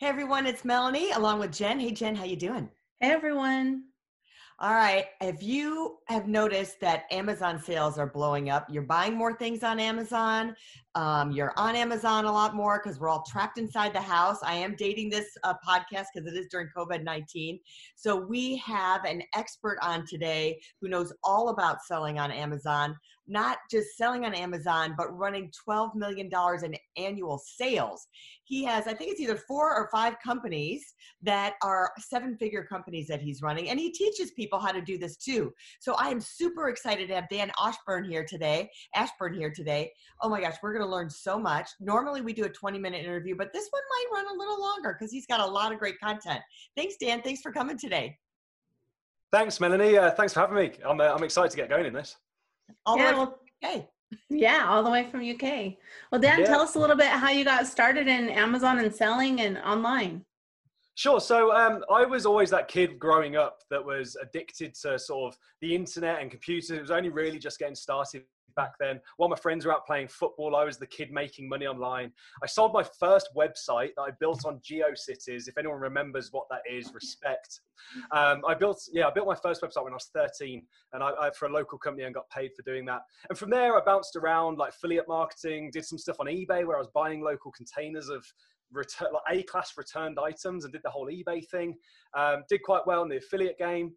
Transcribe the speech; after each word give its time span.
Hey 0.00 0.06
everyone, 0.06 0.46
it's 0.46 0.64
Melanie 0.64 1.10
along 1.10 1.40
with 1.40 1.52
Jen. 1.52 1.78
Hey 1.78 1.90
Jen, 1.90 2.16
how 2.16 2.24
you 2.24 2.34
doing? 2.34 2.70
Hey 3.00 3.10
everyone. 3.10 3.82
All 4.58 4.72
right. 4.72 5.04
If 5.20 5.42
you 5.42 5.98
have 6.06 6.26
noticed 6.26 6.80
that 6.80 7.04
Amazon 7.10 7.62
sales 7.62 7.98
are 7.98 8.06
blowing 8.06 8.48
up, 8.48 8.66
you're 8.70 8.80
buying 8.80 9.14
more 9.14 9.36
things 9.36 9.62
on 9.62 9.78
Amazon. 9.78 10.56
Um, 10.96 11.30
you're 11.30 11.52
on 11.56 11.76
Amazon 11.76 12.24
a 12.24 12.32
lot 12.32 12.56
more 12.56 12.80
because 12.82 12.98
we're 12.98 13.08
all 13.08 13.22
trapped 13.22 13.58
inside 13.58 13.92
the 13.92 14.00
house. 14.00 14.38
I 14.42 14.54
am 14.54 14.74
dating 14.76 15.10
this 15.10 15.26
uh, 15.44 15.54
podcast 15.66 16.06
because 16.12 16.26
it 16.26 16.36
is 16.36 16.48
during 16.50 16.68
COVID 16.76 17.04
19. 17.04 17.60
So 17.94 18.16
we 18.16 18.56
have 18.56 19.04
an 19.04 19.22
expert 19.36 19.78
on 19.82 20.04
today 20.04 20.60
who 20.80 20.88
knows 20.88 21.12
all 21.22 21.50
about 21.50 21.84
selling 21.84 22.18
on 22.18 22.32
Amazon, 22.32 22.96
not 23.28 23.58
just 23.70 23.96
selling 23.96 24.24
on 24.24 24.34
Amazon, 24.34 24.94
but 24.98 25.16
running 25.16 25.52
$12 25.68 25.94
million 25.94 26.28
in 26.64 26.74
annual 26.96 27.38
sales. 27.38 28.08
He 28.42 28.64
has, 28.64 28.88
I 28.88 28.94
think 28.94 29.12
it's 29.12 29.20
either 29.20 29.36
four 29.36 29.72
or 29.72 29.88
five 29.92 30.16
companies 30.24 30.94
that 31.22 31.54
are 31.62 31.92
seven 32.00 32.36
figure 32.36 32.64
companies 32.64 33.06
that 33.06 33.20
he's 33.20 33.42
running, 33.42 33.68
and 33.68 33.78
he 33.78 33.92
teaches 33.92 34.32
people 34.32 34.58
how 34.58 34.72
to 34.72 34.80
do 34.80 34.98
this 34.98 35.16
too. 35.16 35.52
So 35.78 35.94
I 35.94 36.08
am 36.08 36.20
super 36.20 36.68
excited 36.68 37.06
to 37.08 37.14
have 37.14 37.28
Dan 37.28 37.52
Ashburn 37.62 38.10
here 38.10 38.24
today. 38.24 38.68
Ashburn 38.96 39.34
here 39.34 39.52
today. 39.54 39.92
Oh 40.20 40.28
my 40.28 40.40
gosh, 40.40 40.56
we're 40.62 40.72
going 40.72 40.79
to 40.80 40.86
learn 40.86 41.10
so 41.10 41.38
much. 41.38 41.68
Normally 41.80 42.20
we 42.20 42.32
do 42.32 42.44
a 42.44 42.48
20 42.48 42.78
minute 42.78 43.04
interview, 43.04 43.34
but 43.36 43.52
this 43.52 43.68
one 43.70 43.82
might 43.90 44.18
run 44.18 44.34
a 44.34 44.38
little 44.38 44.60
longer 44.60 44.96
because 44.98 45.12
he's 45.12 45.26
got 45.26 45.40
a 45.40 45.46
lot 45.46 45.72
of 45.72 45.78
great 45.78 45.98
content. 46.00 46.40
Thanks, 46.76 46.96
Dan. 47.00 47.22
Thanks 47.22 47.40
for 47.40 47.52
coming 47.52 47.78
today. 47.78 48.16
Thanks, 49.32 49.60
Melanie. 49.60 49.96
Uh, 49.96 50.10
thanks 50.10 50.32
for 50.32 50.40
having 50.40 50.56
me. 50.56 50.72
I'm, 50.84 51.00
uh, 51.00 51.14
I'm 51.14 51.22
excited 51.22 51.50
to 51.52 51.56
get 51.56 51.68
going 51.68 51.86
in 51.86 51.92
this. 51.92 52.16
All 52.84 52.96
yeah, 52.96 53.12
well, 53.12 53.38
okay. 53.64 53.88
Yeah, 54.28 54.66
all 54.68 54.82
the 54.82 54.90
way 54.90 55.08
from 55.08 55.20
UK. 55.20 55.74
Well, 56.10 56.20
Dan, 56.20 56.40
yeah. 56.40 56.46
tell 56.46 56.60
us 56.60 56.74
a 56.74 56.78
little 56.78 56.96
bit 56.96 57.06
how 57.06 57.30
you 57.30 57.44
got 57.44 57.66
started 57.66 58.08
in 58.08 58.28
Amazon 58.28 58.78
and 58.78 58.92
selling 58.92 59.40
and 59.40 59.58
online. 59.58 60.24
Sure. 60.96 61.20
So 61.20 61.54
um, 61.56 61.84
I 61.90 62.04
was 62.04 62.26
always 62.26 62.50
that 62.50 62.68
kid 62.68 62.98
growing 62.98 63.36
up 63.36 63.60
that 63.70 63.84
was 63.84 64.16
addicted 64.20 64.74
to 64.82 64.98
sort 64.98 65.32
of 65.32 65.38
the 65.60 65.74
internet 65.74 66.20
and 66.20 66.30
computers. 66.30 66.70
It 66.70 66.80
was 66.80 66.90
only 66.90 67.08
really 67.08 67.38
just 67.38 67.58
getting 67.58 67.74
started 67.74 68.24
back 68.54 68.72
then. 68.78 69.00
While 69.16 69.28
my 69.28 69.36
friends 69.36 69.66
were 69.66 69.72
out 69.72 69.86
playing 69.86 70.08
football, 70.08 70.56
I 70.56 70.64
was 70.64 70.78
the 70.78 70.86
kid 70.86 71.10
making 71.12 71.48
money 71.48 71.66
online. 71.66 72.12
I 72.42 72.46
sold 72.46 72.72
my 72.72 72.84
first 72.98 73.28
website 73.36 73.90
that 73.96 74.02
I 74.02 74.10
built 74.18 74.44
on 74.44 74.60
GeoCities. 74.60 75.48
If 75.48 75.58
anyone 75.58 75.80
remembers 75.80 76.28
what 76.32 76.46
that 76.50 76.62
is, 76.70 76.92
respect. 76.94 77.60
Um, 78.12 78.42
I 78.46 78.54
built, 78.54 78.82
yeah, 78.92 79.08
I 79.08 79.10
built 79.10 79.26
my 79.26 79.34
first 79.34 79.62
website 79.62 79.84
when 79.84 79.92
I 79.92 79.96
was 79.96 80.10
13, 80.14 80.62
and 80.92 81.02
I, 81.02 81.10
I, 81.20 81.30
for 81.30 81.46
a 81.46 81.52
local 81.52 81.78
company 81.78 82.04
and 82.04 82.14
got 82.14 82.28
paid 82.30 82.50
for 82.56 82.62
doing 82.62 82.84
that. 82.86 83.02
And 83.28 83.38
from 83.38 83.50
there, 83.50 83.76
I 83.76 83.84
bounced 83.84 84.16
around 84.16 84.58
like 84.58 84.70
affiliate 84.70 85.08
marketing, 85.08 85.70
did 85.72 85.84
some 85.84 85.98
stuff 85.98 86.16
on 86.20 86.26
eBay 86.26 86.66
where 86.66 86.76
I 86.76 86.80
was 86.80 86.90
buying 86.94 87.22
local 87.22 87.52
containers 87.52 88.08
of 88.08 88.24
return, 88.72 89.08
like 89.12 89.38
A-class 89.38 89.72
returned 89.76 90.18
items, 90.18 90.64
and 90.64 90.72
did 90.72 90.82
the 90.82 90.90
whole 90.90 91.08
eBay 91.08 91.46
thing. 91.48 91.74
Um, 92.16 92.44
did 92.48 92.62
quite 92.62 92.86
well 92.86 93.02
in 93.02 93.08
the 93.08 93.16
affiliate 93.16 93.58
game. 93.58 93.92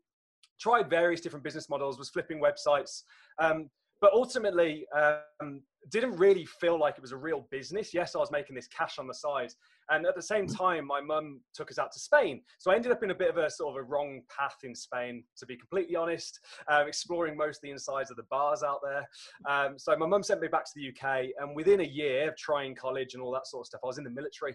Tried 0.59 0.89
various 0.89 1.21
different 1.21 1.43
business 1.43 1.69
models, 1.69 1.97
was 1.97 2.09
flipping 2.09 2.41
websites. 2.41 3.03
Um, 3.39 3.69
but 4.03 4.12
ultimately 4.12 4.86
um, 4.94 5.62
didn't 5.90 6.18
really 6.18 6.46
feel 6.46 6.78
like 6.78 6.96
it 6.96 7.02
was 7.02 7.14
a 7.14 7.18
real 7.18 7.47
business. 7.50 7.94
Yes, 7.94 8.18
I 8.18 8.19
was 8.19 8.31
making 8.31 8.53
this 8.53 8.68
cash 8.68 9.00
on 9.00 9.08
the 9.08 9.14
side, 9.14 9.53
and 9.91 10.06
at 10.06 10.14
the 10.14 10.22
same 10.22 10.46
mm. 10.46 10.58
time, 10.58 10.86
my 10.86 11.00
mum 11.00 11.40
took 11.53 11.72
us 11.72 11.80
out 11.80 11.94
to 11.94 12.00
Spain. 12.00 12.41
So 12.58 12.69
I 12.69 12.75
ended 12.75 12.91
up 12.91 13.02
in 13.02 13.12
a 13.12 13.16
bit 13.16 13.30
of 13.30 13.38
a 13.38 13.50
sort 13.50 13.69
of 13.69 13.78
a 13.78 13.84
wrong 13.84 14.19
path 14.28 14.58
in 14.66 14.75
Spain, 14.75 15.24
to 15.38 15.46
be 15.46 15.56
completely 15.56 15.96
honest, 15.96 16.38
um, 16.68 16.86
exploring 16.86 17.38
most 17.38 17.59
of 17.59 17.62
the 17.62 17.72
insides 17.72 18.12
of 18.12 18.18
the 18.18 18.24
bars 18.24 18.62
out 18.62 18.81
there. 18.84 19.08
Um, 19.50 19.80
so 19.80 19.96
my 19.96 20.06
mum 20.06 20.22
sent 20.22 20.41
me 20.41 20.50
back 20.50 20.66
to 20.66 20.72
the 20.75 20.90
UK, 20.90 21.28
and 21.40 21.56
within 21.56 21.80
a 21.80 21.85
year 21.85 22.28
of 22.28 22.35
trying 22.35 22.75
college 22.75 23.14
and 23.14 23.24
all 23.24 23.31
that 23.31 23.47
sort 23.47 23.62
of 23.62 23.68
stuff, 23.68 23.81
I 23.85 23.88
was 23.88 24.00
in 24.00 24.03
the 24.03 24.09
military. 24.09 24.53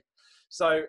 So 0.51 0.83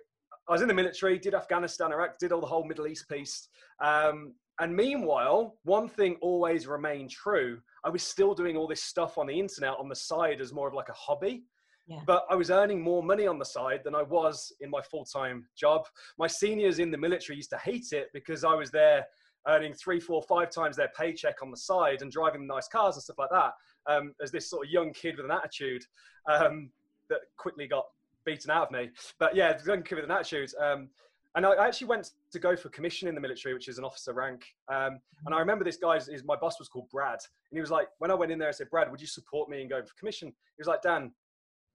I 0.50 0.52
was 0.52 0.62
in 0.62 0.68
the 0.68 0.74
military, 0.74 1.18
did 1.18 1.34
Afghanistan, 1.34 1.94
Iraq, 1.94 2.18
did 2.20 2.34
all 2.34 2.41
the 2.41 2.47
whole 2.47 2.66
Middle 2.66 2.88
East 2.88 3.08
piece. 3.08 3.47
Um, 3.80 4.34
and 4.59 4.75
meanwhile, 4.75 5.56
one 5.64 5.88
thing 5.88 6.18
always 6.22 6.68
remained 6.68 7.12
true. 7.12 7.59
I 7.84 7.90
was 7.90 8.03
still 8.03 8.34
doing 8.34 8.58
all 8.58 8.68
this 8.68 8.84
stuff 8.84 9.18
on 9.18 9.28
the 9.28 9.40
internet 9.40 9.74
on 9.80 9.88
the 9.88 9.96
side 9.96 10.42
as 10.42 10.52
more 10.52 10.68
of 10.68 10.74
like 10.74 10.90
a 10.90 10.94
hobby. 10.94 11.44
Yeah. 11.88 12.02
But 12.06 12.25
I 12.30 12.36
was 12.36 12.52
earning 12.52 12.81
more 12.81 13.02
money 13.02 13.25
on 13.25 13.40
the 13.40 13.46
side 13.46 13.81
than 13.84 13.96
I 13.96 14.03
was 14.03 14.53
in 14.59 14.70
my 14.70 14.81
full 14.81 15.06
time 15.06 15.47
job. 15.58 15.86
My 16.20 16.28
seniors 16.28 16.80
in 16.80 16.92
the 16.92 16.97
military 16.97 17.38
used 17.38 17.50
to 17.52 17.58
hate 17.58 17.94
it 17.94 18.09
because 18.14 18.44
I 18.44 18.53
was 18.53 18.70
there 18.70 19.08
earning 19.47 19.74
three, 19.74 20.00
four, 20.00 20.22
five 20.22 20.52
times 20.52 20.76
their 20.76 20.91
paycheck 20.96 21.41
on 21.41 21.50
the 21.50 21.58
side 21.58 22.02
and 22.02 22.12
driving 22.12 22.46
nice 22.46 22.68
cars 22.68 22.96
and 22.96 23.03
stuff 23.03 23.18
like 23.18 23.31
that. 23.31 23.53
Um, 23.88 24.14
as 24.22 24.31
this 24.31 24.50
sort 24.50 24.68
of 24.68 24.72
young 24.72 24.94
kid 24.94 25.16
with 25.16 25.26
an 25.26 25.31
attitude 25.31 25.84
um, 26.30 26.70
that 27.09 27.20
quickly 27.38 27.68
got 27.68 27.86
beaten 28.26 28.52
out 28.52 28.68
of 28.68 28.72
me. 28.72 28.90
But 29.20 29.36
yeah, 29.36 29.58
young 29.66 29.81
kid 29.81 29.96
with 29.96 30.06
an 30.06 30.12
attitude. 30.12 30.52
Um, 30.62 30.90
and 31.35 31.45
I 31.45 31.67
actually 31.67 31.88
went 31.88 32.12
to 32.31 32.40
go 32.40 32.56
for 32.56 32.69
commission 32.69 33.07
in 33.07 33.16
the 33.16 33.22
military, 33.22 33.53
which 33.53 33.67
is 33.67 33.78
an 33.78 33.84
officer 33.84 34.13
rank. 34.13 34.45
Um, 34.67 35.00
and 35.25 35.35
I 35.35 35.40
remember 35.40 35.63
this 35.63 35.78
guy's, 35.78 36.07
his, 36.07 36.23
my 36.23 36.35
boss 36.35 36.57
was 36.59 36.67
called 36.67 36.90
Brad. 36.90 37.19
And 37.51 37.57
he 37.57 37.62
was 37.62 37.69
like, 37.69 37.88
when 38.00 38.09
I 38.09 38.16
went 38.16 38.31
in 38.31 38.40
there, 38.40 38.47
I 38.47 38.51
said, 38.51 38.69
Brad, 38.69 38.90
would 38.90 39.00
you 39.00 39.07
support 39.07 39.47
me 39.47 39.62
in 39.62 39.69
going 39.69 39.85
for 39.85 39.94
commission? 39.94 40.29
He 40.29 40.59
was 40.59 40.67
like, 40.67 40.81
Dan, 40.81 41.12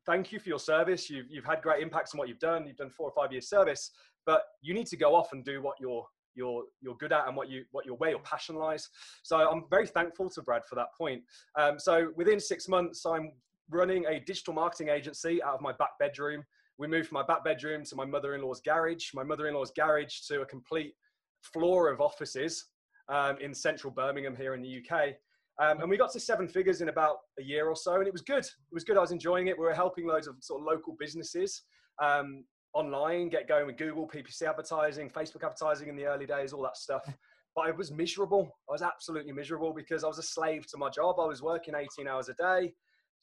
thank 0.06 0.32
you 0.32 0.40
for 0.40 0.48
your 0.48 0.58
service. 0.58 1.08
You've, 1.08 1.26
you've 1.30 1.44
had 1.44 1.62
great 1.62 1.82
impacts 1.82 2.14
on 2.14 2.18
what 2.18 2.28
you've 2.28 2.40
done. 2.40 2.66
You've 2.66 2.76
done 2.76 2.90
four 2.90 3.08
or 3.08 3.12
five 3.16 3.30
years 3.30 3.48
service, 3.48 3.92
but 4.26 4.42
you 4.60 4.74
need 4.74 4.86
to 4.88 4.96
go 4.96 5.14
off 5.14 5.32
and 5.32 5.44
do 5.44 5.62
what 5.62 5.76
you're, 5.80 6.04
you're, 6.34 6.64
you're 6.80 6.96
good 6.96 7.12
at 7.12 7.28
and 7.28 7.36
what 7.36 7.48
you, 7.48 7.64
what 7.70 7.86
your 7.86 7.96
way, 7.96 8.10
your 8.10 8.20
passion 8.20 8.56
lies. 8.56 8.88
So 9.22 9.36
I'm 9.36 9.64
very 9.70 9.86
thankful 9.86 10.30
to 10.30 10.42
Brad 10.42 10.64
for 10.68 10.74
that 10.74 10.88
point. 10.98 11.22
Um, 11.56 11.78
so 11.78 12.10
within 12.16 12.40
six 12.40 12.68
months, 12.68 13.06
I'm 13.06 13.30
running 13.70 14.04
a 14.06 14.18
digital 14.18 14.52
marketing 14.52 14.88
agency 14.88 15.40
out 15.42 15.54
of 15.54 15.60
my 15.60 15.72
back 15.72 15.96
bedroom 16.00 16.44
we 16.78 16.86
moved 16.86 17.08
from 17.08 17.16
my 17.16 17.22
back 17.22 17.44
bedroom 17.44 17.84
to 17.84 17.96
my 17.96 18.04
mother-in-law's 18.04 18.60
garage, 18.60 19.10
my 19.14 19.22
mother-in-law's 19.22 19.72
garage 19.76 20.20
to 20.28 20.42
a 20.42 20.46
complete 20.46 20.94
floor 21.42 21.90
of 21.90 22.00
offices 22.00 22.66
um, 23.08 23.36
in 23.40 23.54
central 23.54 23.92
Birmingham 23.92 24.34
here 24.34 24.54
in 24.54 24.62
the 24.62 24.82
UK. 24.82 25.14
Um, 25.60 25.80
and 25.80 25.88
we 25.88 25.96
got 25.96 26.12
to 26.12 26.20
seven 26.20 26.48
figures 26.48 26.80
in 26.80 26.88
about 26.88 27.18
a 27.38 27.42
year 27.42 27.68
or 27.68 27.76
so, 27.76 27.94
and 27.94 28.06
it 28.06 28.12
was 28.12 28.22
good. 28.22 28.44
It 28.44 28.72
was 28.72 28.82
good. 28.82 28.96
I 28.96 29.00
was 29.00 29.12
enjoying 29.12 29.46
it. 29.46 29.58
We 29.58 29.64
were 29.64 29.74
helping 29.74 30.06
loads 30.06 30.26
of 30.26 30.34
sort 30.40 30.60
of 30.60 30.66
local 30.66 30.96
businesses 30.98 31.62
um, 32.02 32.44
online 32.72 33.28
get 33.28 33.46
going 33.46 33.66
with 33.66 33.76
Google, 33.76 34.08
PPC 34.08 34.42
advertising, 34.48 35.08
Facebook 35.10 35.44
advertising 35.44 35.88
in 35.88 35.96
the 35.96 36.06
early 36.06 36.26
days, 36.26 36.52
all 36.52 36.62
that 36.62 36.76
stuff. 36.76 37.02
But 37.56 37.68
I 37.68 37.70
was 37.70 37.92
miserable. 37.92 38.52
I 38.68 38.72
was 38.72 38.82
absolutely 38.82 39.30
miserable 39.30 39.72
because 39.72 40.02
I 40.02 40.08
was 40.08 40.18
a 40.18 40.24
slave 40.24 40.66
to 40.72 40.76
my 40.76 40.90
job. 40.90 41.20
I 41.20 41.26
was 41.26 41.40
working 41.40 41.74
18 41.76 42.08
hours 42.08 42.28
a 42.28 42.34
day 42.34 42.74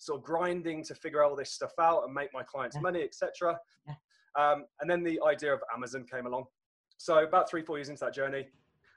sort 0.01 0.19
of 0.19 0.25
grinding 0.25 0.83
to 0.83 0.95
figure 0.95 1.23
all 1.23 1.35
this 1.35 1.51
stuff 1.51 1.73
out 1.79 2.03
and 2.03 2.13
make 2.13 2.33
my 2.33 2.41
clients 2.41 2.75
yeah. 2.75 2.81
money, 2.81 3.03
etc. 3.03 3.57
Yeah. 3.87 3.93
Um, 4.35 4.65
and 4.79 4.89
then 4.89 5.03
the 5.03 5.19
idea 5.23 5.53
of 5.53 5.61
Amazon 5.75 6.05
came 6.11 6.25
along. 6.25 6.45
So 6.97 7.23
about 7.23 7.49
three, 7.49 7.61
four 7.61 7.77
years 7.77 7.89
into 7.89 8.03
that 8.05 8.13
journey, 8.13 8.47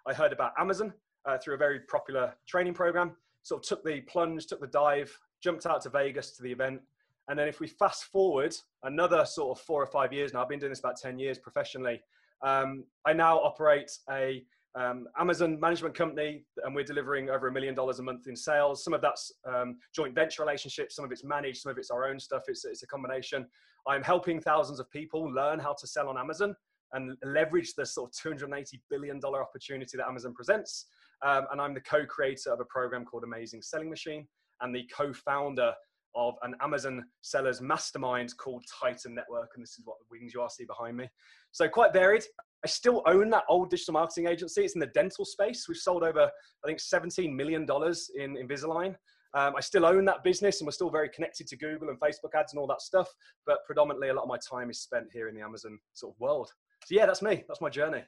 I 0.06 0.14
heard 0.14 0.32
about 0.32 0.52
Amazon 0.58 0.94
uh, 1.26 1.36
through 1.36 1.54
a 1.54 1.58
very 1.58 1.80
popular 1.80 2.32
training 2.48 2.72
program. 2.72 3.16
Sort 3.42 3.62
of 3.62 3.68
took 3.68 3.84
the 3.84 4.00
plunge, 4.02 4.46
took 4.46 4.60
the 4.60 4.66
dive, 4.66 5.14
jumped 5.42 5.66
out 5.66 5.82
to 5.82 5.90
Vegas 5.90 6.30
to 6.36 6.42
the 6.42 6.50
event. 6.50 6.80
And 7.28 7.38
then 7.38 7.48
if 7.48 7.60
we 7.60 7.66
fast 7.66 8.04
forward 8.04 8.56
another 8.82 9.26
sort 9.26 9.58
of 9.58 9.64
four 9.64 9.82
or 9.82 9.86
five 9.86 10.10
years 10.10 10.32
now, 10.32 10.42
I've 10.42 10.48
been 10.48 10.58
doing 10.58 10.72
this 10.72 10.80
about 10.80 10.96
10 10.96 11.18
years 11.18 11.38
professionally. 11.38 12.00
Um, 12.42 12.84
I 13.04 13.12
now 13.12 13.38
operate 13.38 13.90
a 14.10 14.42
um, 14.76 15.06
Amazon 15.18 15.58
management 15.60 15.94
company, 15.94 16.44
and 16.64 16.74
we're 16.74 16.84
delivering 16.84 17.30
over 17.30 17.48
a 17.48 17.52
million 17.52 17.74
dollars 17.74 18.00
a 18.00 18.02
month 18.02 18.26
in 18.26 18.34
sales. 18.34 18.82
Some 18.82 18.92
of 18.92 19.00
that's 19.00 19.32
um, 19.46 19.76
joint 19.94 20.14
venture 20.14 20.42
relationships, 20.42 20.96
some 20.96 21.04
of 21.04 21.12
it's 21.12 21.24
managed, 21.24 21.62
some 21.62 21.70
of 21.70 21.78
it's 21.78 21.90
our 21.90 22.08
own 22.08 22.18
stuff. 22.18 22.42
It's, 22.48 22.64
it's 22.64 22.82
a 22.82 22.86
combination. 22.86 23.46
I'm 23.86 24.02
helping 24.02 24.40
thousands 24.40 24.80
of 24.80 24.90
people 24.90 25.22
learn 25.32 25.58
how 25.58 25.74
to 25.78 25.86
sell 25.86 26.08
on 26.08 26.18
Amazon 26.18 26.56
and 26.92 27.16
leverage 27.24 27.74
the 27.74 27.86
sort 27.86 28.10
of 28.10 28.38
$280 28.38 28.64
billion 28.90 29.20
opportunity 29.24 29.96
that 29.96 30.06
Amazon 30.06 30.34
presents. 30.34 30.86
Um, 31.24 31.46
and 31.52 31.60
I'm 31.60 31.74
the 31.74 31.80
co 31.80 32.04
creator 32.06 32.52
of 32.52 32.60
a 32.60 32.64
program 32.64 33.04
called 33.04 33.24
Amazing 33.24 33.62
Selling 33.62 33.90
Machine 33.90 34.26
and 34.60 34.74
the 34.74 34.88
co 34.94 35.12
founder 35.12 35.72
of 36.16 36.34
an 36.42 36.54
Amazon 36.60 37.04
sellers 37.22 37.60
mastermind 37.60 38.36
called 38.36 38.64
Titan 38.80 39.14
Network. 39.14 39.50
And 39.54 39.62
this 39.62 39.72
is 39.72 39.82
what 39.84 39.96
the 39.98 40.06
wings 40.10 40.32
you 40.32 40.40
are 40.40 40.50
see 40.50 40.64
behind 40.64 40.96
me. 40.96 41.08
So 41.52 41.68
quite 41.68 41.92
varied. 41.92 42.24
I 42.64 42.66
still 42.66 43.02
own 43.06 43.28
that 43.30 43.44
old 43.48 43.70
digital 43.70 43.92
marketing 43.92 44.26
agency. 44.26 44.62
It's 44.64 44.74
in 44.74 44.80
the 44.80 44.86
dental 44.86 45.24
space. 45.24 45.66
We've 45.68 45.76
sold 45.76 46.02
over, 46.02 46.22
I 46.22 46.66
think, 46.66 46.78
$17 46.78 47.34
million 47.34 47.62
in 47.62 48.36
Invisalign. 48.36 48.96
Um, 49.34 49.54
I 49.56 49.60
still 49.60 49.84
own 49.84 50.04
that 50.06 50.24
business 50.24 50.60
and 50.60 50.66
we're 50.66 50.72
still 50.72 50.90
very 50.90 51.08
connected 51.08 51.46
to 51.48 51.56
Google 51.56 51.90
and 51.90 52.00
Facebook 52.00 52.34
ads 52.34 52.52
and 52.52 52.60
all 52.60 52.68
that 52.68 52.80
stuff. 52.80 53.08
But 53.46 53.58
predominantly, 53.66 54.08
a 54.08 54.14
lot 54.14 54.22
of 54.22 54.28
my 54.28 54.38
time 54.38 54.70
is 54.70 54.80
spent 54.80 55.06
here 55.12 55.28
in 55.28 55.34
the 55.34 55.42
Amazon 55.42 55.78
sort 55.92 56.14
of 56.14 56.20
world. 56.20 56.50
so 56.86 56.94
yeah, 56.94 57.04
that's 57.04 57.20
me. 57.20 57.44
That's 57.48 57.60
my 57.60 57.68
journey. 57.68 58.02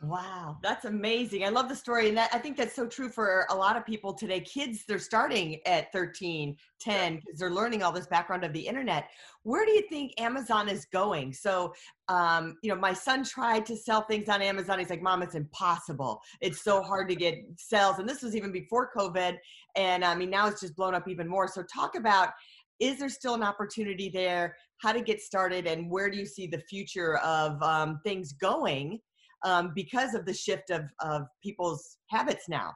Wow, 0.00 0.58
that's 0.62 0.84
amazing. 0.84 1.44
I 1.44 1.48
love 1.48 1.68
the 1.68 1.74
story. 1.74 2.06
And 2.08 2.16
that, 2.18 2.30
I 2.32 2.38
think 2.38 2.56
that's 2.56 2.76
so 2.76 2.86
true 2.86 3.08
for 3.08 3.46
a 3.50 3.54
lot 3.54 3.76
of 3.76 3.84
people 3.84 4.14
today. 4.14 4.38
Kids, 4.38 4.84
they're 4.86 5.00
starting 5.00 5.58
at 5.66 5.90
13, 5.92 6.56
10, 6.80 7.16
because 7.16 7.40
they're 7.40 7.50
learning 7.50 7.82
all 7.82 7.90
this 7.90 8.06
background 8.06 8.44
of 8.44 8.52
the 8.52 8.60
internet. 8.60 9.08
Where 9.42 9.66
do 9.66 9.72
you 9.72 9.82
think 9.88 10.12
Amazon 10.20 10.68
is 10.68 10.84
going? 10.84 11.32
So, 11.32 11.74
um, 12.06 12.58
you 12.62 12.70
know, 12.70 12.76
my 12.76 12.92
son 12.92 13.24
tried 13.24 13.66
to 13.66 13.76
sell 13.76 14.02
things 14.02 14.28
on 14.28 14.40
Amazon. 14.40 14.78
He's 14.78 14.90
like, 14.90 15.02
Mom, 15.02 15.20
it's 15.20 15.34
impossible. 15.34 16.20
It's 16.40 16.62
so 16.62 16.80
hard 16.80 17.08
to 17.08 17.16
get 17.16 17.34
sales. 17.56 17.98
And 17.98 18.08
this 18.08 18.22
was 18.22 18.36
even 18.36 18.52
before 18.52 18.90
COVID. 18.96 19.36
And 19.74 20.04
I 20.04 20.14
mean, 20.14 20.30
now 20.30 20.46
it's 20.46 20.60
just 20.60 20.76
blown 20.76 20.94
up 20.94 21.08
even 21.08 21.26
more. 21.26 21.48
So, 21.48 21.64
talk 21.64 21.96
about 21.96 22.30
is 22.78 23.00
there 23.00 23.08
still 23.08 23.34
an 23.34 23.42
opportunity 23.42 24.08
there? 24.08 24.54
How 24.80 24.92
to 24.92 25.00
get 25.00 25.20
started? 25.20 25.66
And 25.66 25.90
where 25.90 26.08
do 26.08 26.16
you 26.16 26.24
see 26.24 26.46
the 26.46 26.60
future 26.70 27.16
of 27.16 27.60
um, 27.64 27.98
things 28.04 28.32
going? 28.34 29.00
Um, 29.44 29.72
because 29.74 30.14
of 30.14 30.24
the 30.24 30.34
shift 30.34 30.70
of, 30.70 30.82
of 31.00 31.22
people's 31.42 31.96
habits 32.08 32.48
now. 32.48 32.72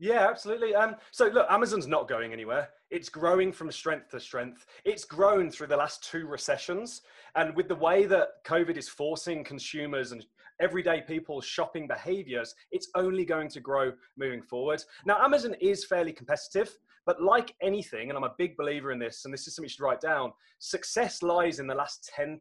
Yeah, 0.00 0.26
absolutely. 0.30 0.74
Um, 0.74 0.96
so 1.10 1.26
look, 1.26 1.46
Amazon's 1.50 1.86
not 1.86 2.08
going 2.08 2.32
anywhere. 2.32 2.70
It's 2.90 3.10
growing 3.10 3.52
from 3.52 3.70
strength 3.70 4.10
to 4.10 4.20
strength. 4.20 4.64
It's 4.86 5.04
grown 5.04 5.50
through 5.50 5.66
the 5.66 5.76
last 5.76 6.02
two 6.02 6.26
recessions. 6.26 7.02
And 7.36 7.54
with 7.54 7.68
the 7.68 7.74
way 7.74 8.06
that 8.06 8.42
COVID 8.46 8.78
is 8.78 8.88
forcing 8.88 9.44
consumers 9.44 10.12
and 10.12 10.24
everyday 10.58 11.02
people's 11.02 11.44
shopping 11.44 11.86
behaviors, 11.86 12.54
it's 12.72 12.88
only 12.94 13.26
going 13.26 13.50
to 13.50 13.60
grow 13.60 13.92
moving 14.16 14.40
forward. 14.40 14.82
Now, 15.04 15.22
Amazon 15.22 15.54
is 15.60 15.84
fairly 15.84 16.14
competitive, 16.14 16.74
but 17.04 17.22
like 17.22 17.54
anything, 17.62 18.08
and 18.08 18.16
I'm 18.16 18.24
a 18.24 18.34
big 18.38 18.56
believer 18.56 18.92
in 18.92 18.98
this, 18.98 19.26
and 19.26 19.34
this 19.34 19.46
is 19.46 19.54
something 19.54 19.66
you 19.66 19.70
should 19.70 19.84
write 19.84 20.00
down, 20.00 20.32
success 20.60 21.22
lies 21.22 21.58
in 21.58 21.66
the 21.66 21.74
last 21.74 22.10
10% 22.18 22.38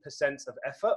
of 0.48 0.58
effort. 0.66 0.96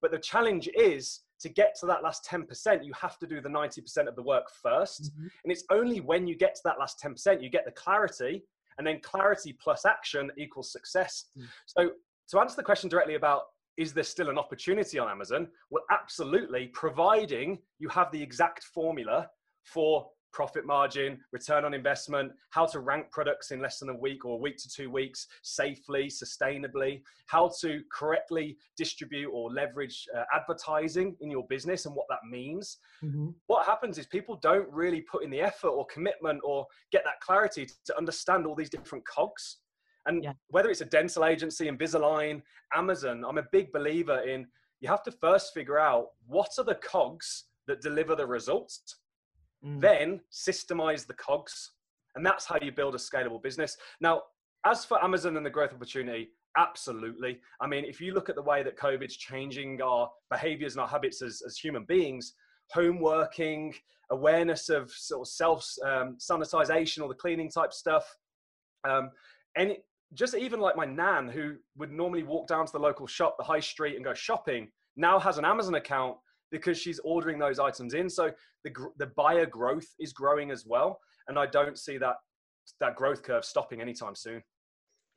But 0.00 0.12
the 0.12 0.18
challenge 0.18 0.68
is 0.76 1.22
to 1.40 1.48
get 1.48 1.76
to 1.80 1.86
that 1.86 2.02
last 2.02 2.24
10%, 2.24 2.84
you 2.84 2.92
have 3.00 3.18
to 3.18 3.26
do 3.26 3.40
the 3.40 3.48
90% 3.48 4.08
of 4.08 4.16
the 4.16 4.22
work 4.22 4.46
1st 4.64 5.02
mm-hmm. 5.02 5.26
And 5.44 5.52
it's 5.52 5.64
only 5.70 6.00
when 6.00 6.26
you 6.26 6.36
get 6.36 6.54
to 6.56 6.60
that 6.64 6.78
last 6.78 7.00
10%, 7.02 7.42
you 7.42 7.48
get 7.48 7.64
the 7.64 7.72
clarity, 7.72 8.42
and 8.78 8.86
then 8.86 9.00
clarity 9.02 9.56
plus 9.60 9.84
action 9.84 10.30
equals 10.36 10.72
success. 10.72 11.26
Mm. 11.36 11.44
So, 11.66 11.90
to 12.30 12.40
answer 12.40 12.56
the 12.56 12.62
question 12.62 12.88
directly 12.88 13.14
about 13.14 13.42
is 13.76 13.92
there 13.92 14.04
still 14.04 14.28
an 14.28 14.38
opportunity 14.38 14.98
on 14.98 15.08
Amazon? 15.08 15.48
Well, 15.70 15.84
absolutely, 15.90 16.66
providing 16.74 17.58
you 17.78 17.88
have 17.88 18.10
the 18.10 18.22
exact 18.22 18.64
formula 18.64 19.28
for 19.64 20.08
profit 20.38 20.64
margin, 20.64 21.18
return 21.32 21.64
on 21.64 21.74
investment, 21.74 22.30
how 22.50 22.64
to 22.64 22.78
rank 22.78 23.10
products 23.10 23.50
in 23.50 23.60
less 23.60 23.80
than 23.80 23.88
a 23.88 23.96
week 23.96 24.24
or 24.24 24.34
a 24.34 24.40
week 24.40 24.56
to 24.56 24.70
two 24.70 24.88
weeks 24.88 25.26
safely, 25.42 26.06
sustainably, 26.06 27.02
how 27.26 27.50
to 27.60 27.80
correctly 27.92 28.56
distribute 28.76 29.28
or 29.32 29.50
leverage 29.50 30.06
uh, 30.16 30.22
advertising 30.32 31.16
in 31.20 31.28
your 31.28 31.44
business 31.48 31.86
and 31.86 31.96
what 31.96 32.06
that 32.08 32.20
means. 32.30 32.76
Mm-hmm. 33.02 33.30
What 33.48 33.66
happens 33.66 33.98
is 33.98 34.06
people 34.06 34.38
don't 34.40 34.72
really 34.72 35.00
put 35.00 35.24
in 35.24 35.30
the 35.30 35.40
effort 35.40 35.70
or 35.70 35.84
commitment 35.86 36.40
or 36.44 36.68
get 36.92 37.02
that 37.04 37.18
clarity 37.18 37.66
to 37.86 37.98
understand 37.98 38.46
all 38.46 38.54
these 38.54 38.70
different 38.70 39.04
cogs. 39.08 39.56
And 40.06 40.22
yeah. 40.22 40.34
whether 40.50 40.70
it's 40.70 40.82
a 40.82 40.84
dental 40.98 41.24
agency, 41.24 41.68
Invisalign, 41.68 42.42
Amazon, 42.72 43.24
I'm 43.28 43.38
a 43.38 43.46
big 43.50 43.72
believer 43.72 44.20
in 44.20 44.46
you 44.78 44.88
have 44.88 45.02
to 45.02 45.10
first 45.10 45.52
figure 45.52 45.80
out 45.80 46.10
what 46.28 46.50
are 46.58 46.64
the 46.64 46.76
cogs 46.76 47.46
that 47.66 47.80
deliver 47.80 48.14
the 48.14 48.24
results 48.24 48.94
Mm. 49.64 49.80
Then 49.80 50.20
systemize 50.32 51.06
the 51.06 51.14
cogs. 51.14 51.72
And 52.14 52.24
that's 52.24 52.46
how 52.46 52.58
you 52.60 52.72
build 52.72 52.94
a 52.94 52.98
scalable 52.98 53.42
business. 53.42 53.76
Now, 54.00 54.22
as 54.66 54.84
for 54.84 55.02
Amazon 55.02 55.36
and 55.36 55.46
the 55.46 55.50
growth 55.50 55.72
opportunity, 55.72 56.30
absolutely. 56.56 57.40
I 57.60 57.66
mean, 57.66 57.84
if 57.84 58.00
you 58.00 58.12
look 58.12 58.28
at 58.28 58.34
the 58.34 58.42
way 58.42 58.62
that 58.62 58.76
COVID's 58.76 59.16
changing 59.16 59.80
our 59.82 60.10
behaviors 60.30 60.74
and 60.74 60.82
our 60.82 60.88
habits 60.88 61.22
as, 61.22 61.42
as 61.46 61.56
human 61.56 61.84
beings, 61.84 62.34
home 62.72 63.00
working, 63.00 63.74
awareness 64.10 64.68
of 64.68 64.90
sort 64.90 65.26
of 65.26 65.32
self 65.32 65.66
um, 65.84 66.16
sanitization 66.18 67.02
or 67.02 67.08
the 67.08 67.14
cleaning 67.14 67.50
type 67.50 67.72
stuff, 67.72 68.16
um, 68.88 69.10
and 69.56 69.76
just 70.14 70.34
even 70.34 70.60
like 70.60 70.76
my 70.76 70.86
nan 70.86 71.28
who 71.28 71.56
would 71.76 71.92
normally 71.92 72.22
walk 72.22 72.48
down 72.48 72.66
to 72.66 72.72
the 72.72 72.78
local 72.78 73.06
shop, 73.06 73.36
the 73.38 73.44
high 73.44 73.60
street, 73.60 73.96
and 73.96 74.04
go 74.04 74.14
shopping, 74.14 74.68
now 74.96 75.18
has 75.18 75.38
an 75.38 75.44
Amazon 75.44 75.74
account 75.74 76.16
because 76.50 76.78
she's 76.78 77.00
ordering 77.04 77.38
those 77.38 77.58
items 77.58 77.94
in. 77.94 78.08
So 78.08 78.30
the, 78.64 78.72
the 78.98 79.06
buyer 79.16 79.46
growth 79.46 79.86
is 79.98 80.12
growing 80.12 80.50
as 80.50 80.64
well. 80.66 80.98
And 81.28 81.38
I 81.38 81.46
don't 81.46 81.78
see 81.78 81.98
that, 81.98 82.16
that 82.80 82.96
growth 82.96 83.22
curve 83.22 83.44
stopping 83.44 83.80
anytime 83.80 84.14
soon. 84.14 84.42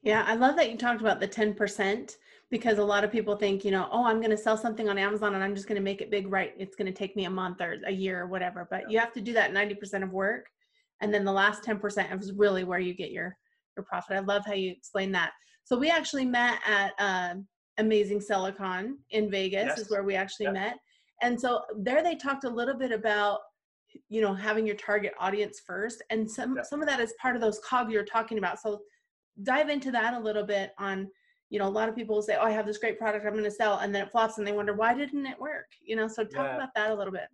Yeah, 0.04 0.24
I 0.25 0.33
love 0.36 0.56
that 0.56 0.72
you 0.72 0.78
talked 0.78 1.01
about 1.01 1.19
the 1.19 1.28
10% 1.28 2.16
because 2.50 2.80
a 2.80 2.83
lot 2.83 3.04
of 3.04 3.12
people 3.12 3.36
think, 3.36 3.63
you 3.63 3.72
know, 3.72 3.88
oh, 3.92 4.06
I'm 4.06 4.18
going 4.18 4.31
to 4.31 4.38
sell 4.38 4.57
something 4.57 4.89
on 4.89 4.98
Amazon 4.98 5.36
and 5.36 5.44
I'm 5.44 5.56
just 5.56 5.68
going 5.68 5.75
to 5.75 5.83
make 5.83 6.01
it 6.01 6.10
big, 6.10 6.31
right? 6.31 6.54
It's 6.57 6.75
going 6.75 6.92
to 6.92 6.98
take 6.98 7.16
me 7.16 7.25
a 7.25 7.30
month 7.30 7.62
or 7.62 7.78
a 7.86 7.92
year 7.92 8.22
or 8.22 8.28
whatever. 8.28 8.68
But 8.69 8.89
you 8.89 9.00
have 9.00 9.13
to 9.13 9.22
do 9.22 9.31
that 9.33 9.54
90% 9.54 10.04
of 10.04 10.12
work. 10.12 10.48
And 11.01 11.13
then 11.13 11.24
the 11.24 11.31
last 11.31 11.63
10% 11.63 12.19
is 12.19 12.33
really 12.33 12.63
where 12.63 12.80
you 12.80 12.95
get 12.95 13.12
your, 13.12 13.38
your 13.78 13.86
profit. 13.86 14.18
I 14.18 14.19
love 14.19 14.44
how 14.45 14.54
you 14.54 14.72
explain 14.72 15.12
that. 15.12 15.31
So 15.63 15.78
we 15.78 15.89
actually 15.89 16.25
met 16.25 16.60
at 16.68 16.94
uh, 17.00 17.36
Amazing 17.78 18.22
Silicon 18.22 18.98
in 19.12 19.30
Vegas 19.30 19.66
yes. 19.68 19.80
is 19.80 19.92
where 19.92 20.04
we 20.04 20.16
actually 20.16 20.48
met 20.48 20.78
and 21.21 21.39
so 21.39 21.62
there 21.77 22.03
they 22.03 22.15
talked 22.15 22.44
a 22.44 22.50
little 22.50 22.75
bit 22.75 22.91
about 22.91 23.39
you 24.09 24.21
know 24.21 24.33
having 24.33 24.65
your 24.65 24.75
target 24.75 25.13
audience 25.19 25.62
first 25.65 26.03
and 26.09 26.29
some 26.29 26.56
yeah. 26.56 26.63
some 26.63 26.81
of 26.81 26.88
that 26.88 27.00
is 27.00 27.13
part 27.21 27.35
of 27.35 27.41
those 27.41 27.59
cogs 27.68 27.91
you're 27.91 28.03
talking 28.03 28.38
about 28.38 28.59
so 28.59 28.79
dive 29.44 29.69
into 29.69 29.91
that 29.91 30.13
a 30.13 30.19
little 30.19 30.45
bit 30.45 30.71
on 30.77 31.07
you 31.50 31.59
know 31.59 31.68
a 31.68 31.69
lot 31.69 31.89
of 31.89 31.95
people 31.95 32.15
will 32.15 32.21
say 32.21 32.38
oh 32.39 32.44
i 32.44 32.51
have 32.51 32.65
this 32.65 32.77
great 32.77 32.97
product 32.97 33.25
i'm 33.25 33.33
going 33.33 33.44
to 33.44 33.51
sell 33.51 33.79
and 33.79 33.94
then 33.94 34.03
it 34.03 34.12
flops 34.12 34.38
and 34.38 34.47
they 34.47 34.51
wonder 34.51 34.73
why 34.73 34.94
didn't 34.94 35.25
it 35.25 35.39
work 35.39 35.68
you 35.83 35.95
know 35.95 36.07
so 36.07 36.23
talk 36.23 36.47
yeah. 36.47 36.56
about 36.56 36.69
that 36.75 36.91
a 36.91 36.95
little 36.95 37.13
bit 37.13 37.27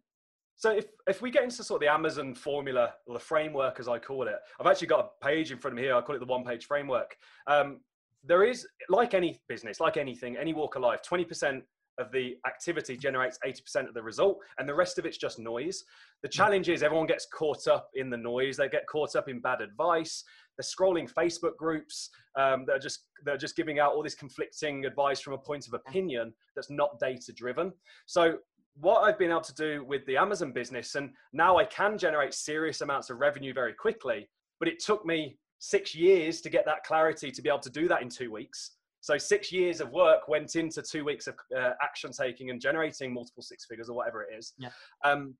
so 0.57 0.71
if, 0.71 0.85
if 1.07 1.21
we 1.21 1.29
get 1.29 1.43
into 1.43 1.63
sort 1.63 1.83
of 1.83 1.85
the 1.85 1.93
Amazon 1.93 2.33
formula 2.33 2.93
or 3.05 3.13
the 3.13 3.19
framework, 3.19 3.79
as 3.79 3.87
I 3.87 3.99
call 3.99 4.27
it, 4.27 4.33
I've 4.59 4.65
actually 4.65 4.87
got 4.87 5.11
a 5.21 5.23
page 5.23 5.51
in 5.51 5.59
front 5.59 5.73
of 5.73 5.75
me 5.75 5.83
here. 5.83 5.95
I 5.95 6.01
call 6.01 6.15
it 6.15 6.19
the 6.19 6.25
one 6.25 6.43
page 6.43 6.65
framework. 6.65 7.15
Um, 7.45 7.81
there 8.23 8.43
is, 8.43 8.67
like 8.89 9.13
any 9.13 9.39
business, 9.47 9.79
like 9.79 9.97
anything, 9.97 10.35
any 10.35 10.55
walk 10.55 10.75
of 10.75 10.81
life, 10.81 11.01
20% 11.07 11.61
of 11.97 12.11
the 12.11 12.37
activity 12.45 12.97
generates 12.97 13.39
80% 13.45 13.87
of 13.87 13.93
the 13.93 14.01
result 14.01 14.39
and 14.57 14.67
the 14.67 14.73
rest 14.73 14.97
of 14.99 15.05
it's 15.05 15.17
just 15.17 15.39
noise. 15.39 15.83
The 16.21 16.29
challenge 16.29 16.69
is 16.69 16.83
everyone 16.83 17.07
gets 17.07 17.27
caught 17.33 17.67
up 17.67 17.89
in 17.95 18.09
the 18.09 18.17
noise. 18.17 18.57
They 18.57 18.69
get 18.69 18.87
caught 18.87 19.15
up 19.15 19.29
in 19.29 19.39
bad 19.39 19.61
advice. 19.61 20.23
They're 20.57 20.63
scrolling 20.63 21.11
facebook 21.11 21.55
groups 21.57 22.09
um, 22.35 22.65
that 22.65 22.75
are 22.77 22.79
just 22.79 23.07
they're 23.23 23.37
just 23.37 23.55
giving 23.55 23.79
out 23.79 23.93
all 23.93 24.03
this 24.03 24.15
conflicting 24.15 24.85
advice 24.85 25.19
from 25.19 25.33
a 25.33 25.37
point 25.37 25.67
of 25.67 25.73
opinion 25.73 26.33
that's 26.55 26.69
not 26.69 26.99
data 26.99 27.31
driven 27.31 27.71
so 28.07 28.37
what 28.79 29.01
I've 29.01 29.17
been 29.17 29.31
able 29.31 29.41
to 29.41 29.53
do 29.55 29.83
with 29.85 30.05
the 30.05 30.17
Amazon 30.17 30.51
business, 30.51 30.95
and 30.95 31.09
now 31.33 31.57
I 31.57 31.65
can 31.65 31.97
generate 31.97 32.33
serious 32.33 32.81
amounts 32.81 33.09
of 33.09 33.17
revenue 33.17 33.53
very 33.53 33.73
quickly, 33.73 34.29
but 34.59 34.69
it 34.69 34.79
took 34.79 35.05
me 35.05 35.37
six 35.59 35.95
years 35.95 36.41
to 36.41 36.49
get 36.49 36.65
that 36.65 36.83
clarity 36.83 37.31
to 37.31 37.41
be 37.41 37.49
able 37.49 37.59
to 37.59 37.69
do 37.69 37.87
that 37.87 38.01
in 38.01 38.09
two 38.09 38.31
weeks. 38.31 38.76
So 39.01 39.17
six 39.17 39.51
years 39.51 39.79
of 39.79 39.91
work 39.91 40.27
went 40.27 40.55
into 40.55 40.81
two 40.81 41.05
weeks 41.05 41.27
of 41.27 41.35
uh, 41.55 41.71
action 41.81 42.11
taking 42.11 42.49
and 42.49 42.59
generating 42.59 43.13
multiple 43.13 43.43
six 43.43 43.65
figures 43.65 43.89
or 43.89 43.95
whatever 43.95 44.23
it 44.23 44.35
is. 44.37 44.53
Yeah. 44.57 44.69
Um, 45.03 45.35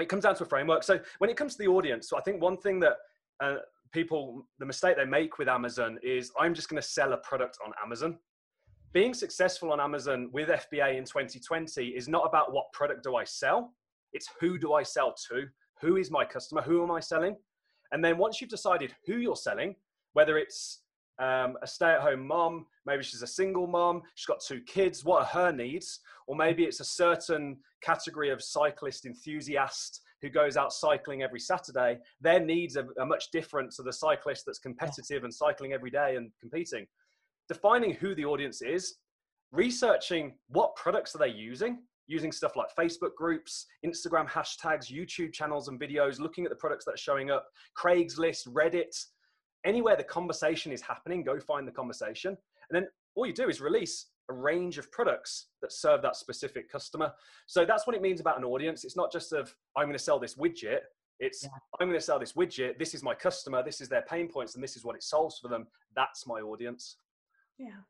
it 0.00 0.08
comes 0.08 0.24
down 0.24 0.34
to 0.36 0.44
a 0.44 0.46
framework. 0.46 0.82
So 0.82 0.98
when 1.18 1.30
it 1.30 1.36
comes 1.36 1.54
to 1.56 1.62
the 1.62 1.68
audience, 1.68 2.08
so 2.08 2.18
I 2.18 2.22
think 2.22 2.42
one 2.42 2.56
thing 2.56 2.80
that 2.80 2.96
uh, 3.40 3.56
people, 3.92 4.46
the 4.58 4.66
mistake 4.66 4.96
they 4.96 5.04
make 5.04 5.38
with 5.38 5.48
Amazon 5.48 5.98
is 6.02 6.32
I'm 6.38 6.54
just 6.54 6.68
going 6.68 6.80
to 6.80 6.86
sell 6.86 7.12
a 7.12 7.18
product 7.18 7.58
on 7.64 7.72
Amazon. 7.82 8.18
Being 8.92 9.14
successful 9.14 9.72
on 9.72 9.80
Amazon 9.80 10.30
with 10.32 10.48
FBA 10.48 10.96
in 10.96 11.04
2020 11.04 11.88
is 11.88 12.08
not 12.08 12.24
about 12.26 12.52
what 12.52 12.72
product 12.72 13.04
do 13.04 13.16
I 13.16 13.24
sell. 13.24 13.74
It's 14.12 14.28
who 14.40 14.58
do 14.58 14.72
I 14.72 14.82
sell 14.82 15.14
to? 15.28 15.46
Who 15.80 15.96
is 15.96 16.10
my 16.10 16.24
customer? 16.24 16.62
Who 16.62 16.82
am 16.82 16.90
I 16.90 17.00
selling? 17.00 17.36
And 17.92 18.04
then 18.04 18.18
once 18.18 18.40
you've 18.40 18.50
decided 18.50 18.94
who 19.06 19.16
you're 19.16 19.36
selling, 19.36 19.74
whether 20.12 20.38
it's 20.38 20.82
um, 21.18 21.56
a 21.62 21.66
stay-at-home 21.66 22.26
mom 22.26 22.66
maybe 22.86 23.02
she's 23.02 23.22
a 23.22 23.26
single 23.26 23.66
mom 23.66 24.02
she's 24.14 24.26
got 24.26 24.42
two 24.46 24.60
kids 24.62 25.04
what 25.04 25.22
are 25.22 25.26
her 25.26 25.52
needs? 25.52 26.00
Or 26.26 26.34
maybe 26.34 26.64
it's 26.64 26.80
a 26.80 26.84
certain 26.84 27.58
category 27.82 28.30
of 28.30 28.42
cyclist 28.42 29.04
enthusiast 29.04 30.00
who 30.22 30.30
goes 30.30 30.56
out 30.56 30.72
cycling 30.72 31.22
every 31.22 31.40
saturday. 31.40 31.98
Their 32.20 32.40
needs 32.40 32.76
are, 32.76 32.86
are 32.98 33.06
much 33.06 33.30
different 33.30 33.70
to 33.72 33.82
the 33.82 33.92
cyclist 33.92 34.44
that's 34.46 34.58
competitive 34.58 35.24
and 35.24 35.32
cycling 35.32 35.72
every 35.72 35.90
day 35.90 36.16
and 36.16 36.30
competing. 36.40 36.86
Defining 37.48 37.92
who 37.94 38.14
the 38.14 38.24
audience 38.24 38.62
is 38.62 38.96
researching 39.52 40.34
what 40.48 40.74
products 40.74 41.14
are 41.14 41.18
they 41.18 41.28
using 41.28 41.78
using 42.06 42.32
stuff 42.32 42.56
like 42.56 42.66
facebook 42.78 43.14
groups 43.16 43.66
instagram 43.86 44.28
hashtags 44.28 44.92
youtube 44.92 45.32
channels 45.32 45.68
and 45.68 45.80
videos 45.80 46.18
looking 46.18 46.44
at 46.44 46.50
the 46.50 46.56
products 46.56 46.84
that 46.84 46.94
are 46.94 46.98
showing 46.98 47.30
up 47.30 47.46
craigslist 47.78 48.48
reddit 48.48 48.94
anywhere 49.64 49.96
the 49.96 50.04
conversation 50.04 50.72
is 50.72 50.80
happening, 50.80 51.22
go 51.22 51.38
find 51.40 51.66
the 51.66 51.72
conversation. 51.72 52.36
And 52.70 52.76
then 52.76 52.88
all 53.14 53.26
you 53.26 53.32
do 53.32 53.48
is 53.48 53.60
release 53.60 54.06
a 54.30 54.32
range 54.32 54.78
of 54.78 54.90
products 54.90 55.48
that 55.60 55.72
serve 55.72 56.02
that 56.02 56.16
specific 56.16 56.70
customer. 56.70 57.12
So 57.46 57.64
that's 57.64 57.86
what 57.86 57.94
it 57.94 58.02
means 58.02 58.20
about 58.20 58.38
an 58.38 58.44
audience. 58.44 58.84
It's 58.84 58.96
not 58.96 59.12
just 59.12 59.32
of, 59.32 59.54
I'm 59.76 59.84
going 59.84 59.96
to 59.96 60.02
sell 60.02 60.18
this 60.18 60.34
widget. 60.34 60.80
It's, 61.20 61.44
yeah. 61.44 61.50
I'm 61.80 61.88
going 61.88 61.98
to 61.98 62.04
sell 62.04 62.18
this 62.18 62.32
widget. 62.32 62.78
This 62.78 62.94
is 62.94 63.02
my 63.02 63.14
customer. 63.14 63.62
This 63.62 63.80
is 63.80 63.88
their 63.88 64.02
pain 64.02 64.28
points 64.28 64.54
and 64.54 64.64
this 64.64 64.76
is 64.76 64.84
what 64.84 64.96
it 64.96 65.02
solves 65.02 65.38
for 65.38 65.48
them. 65.48 65.66
That's 65.94 66.26
my 66.26 66.40
audience. 66.40 66.96
Yeah. 67.58 67.82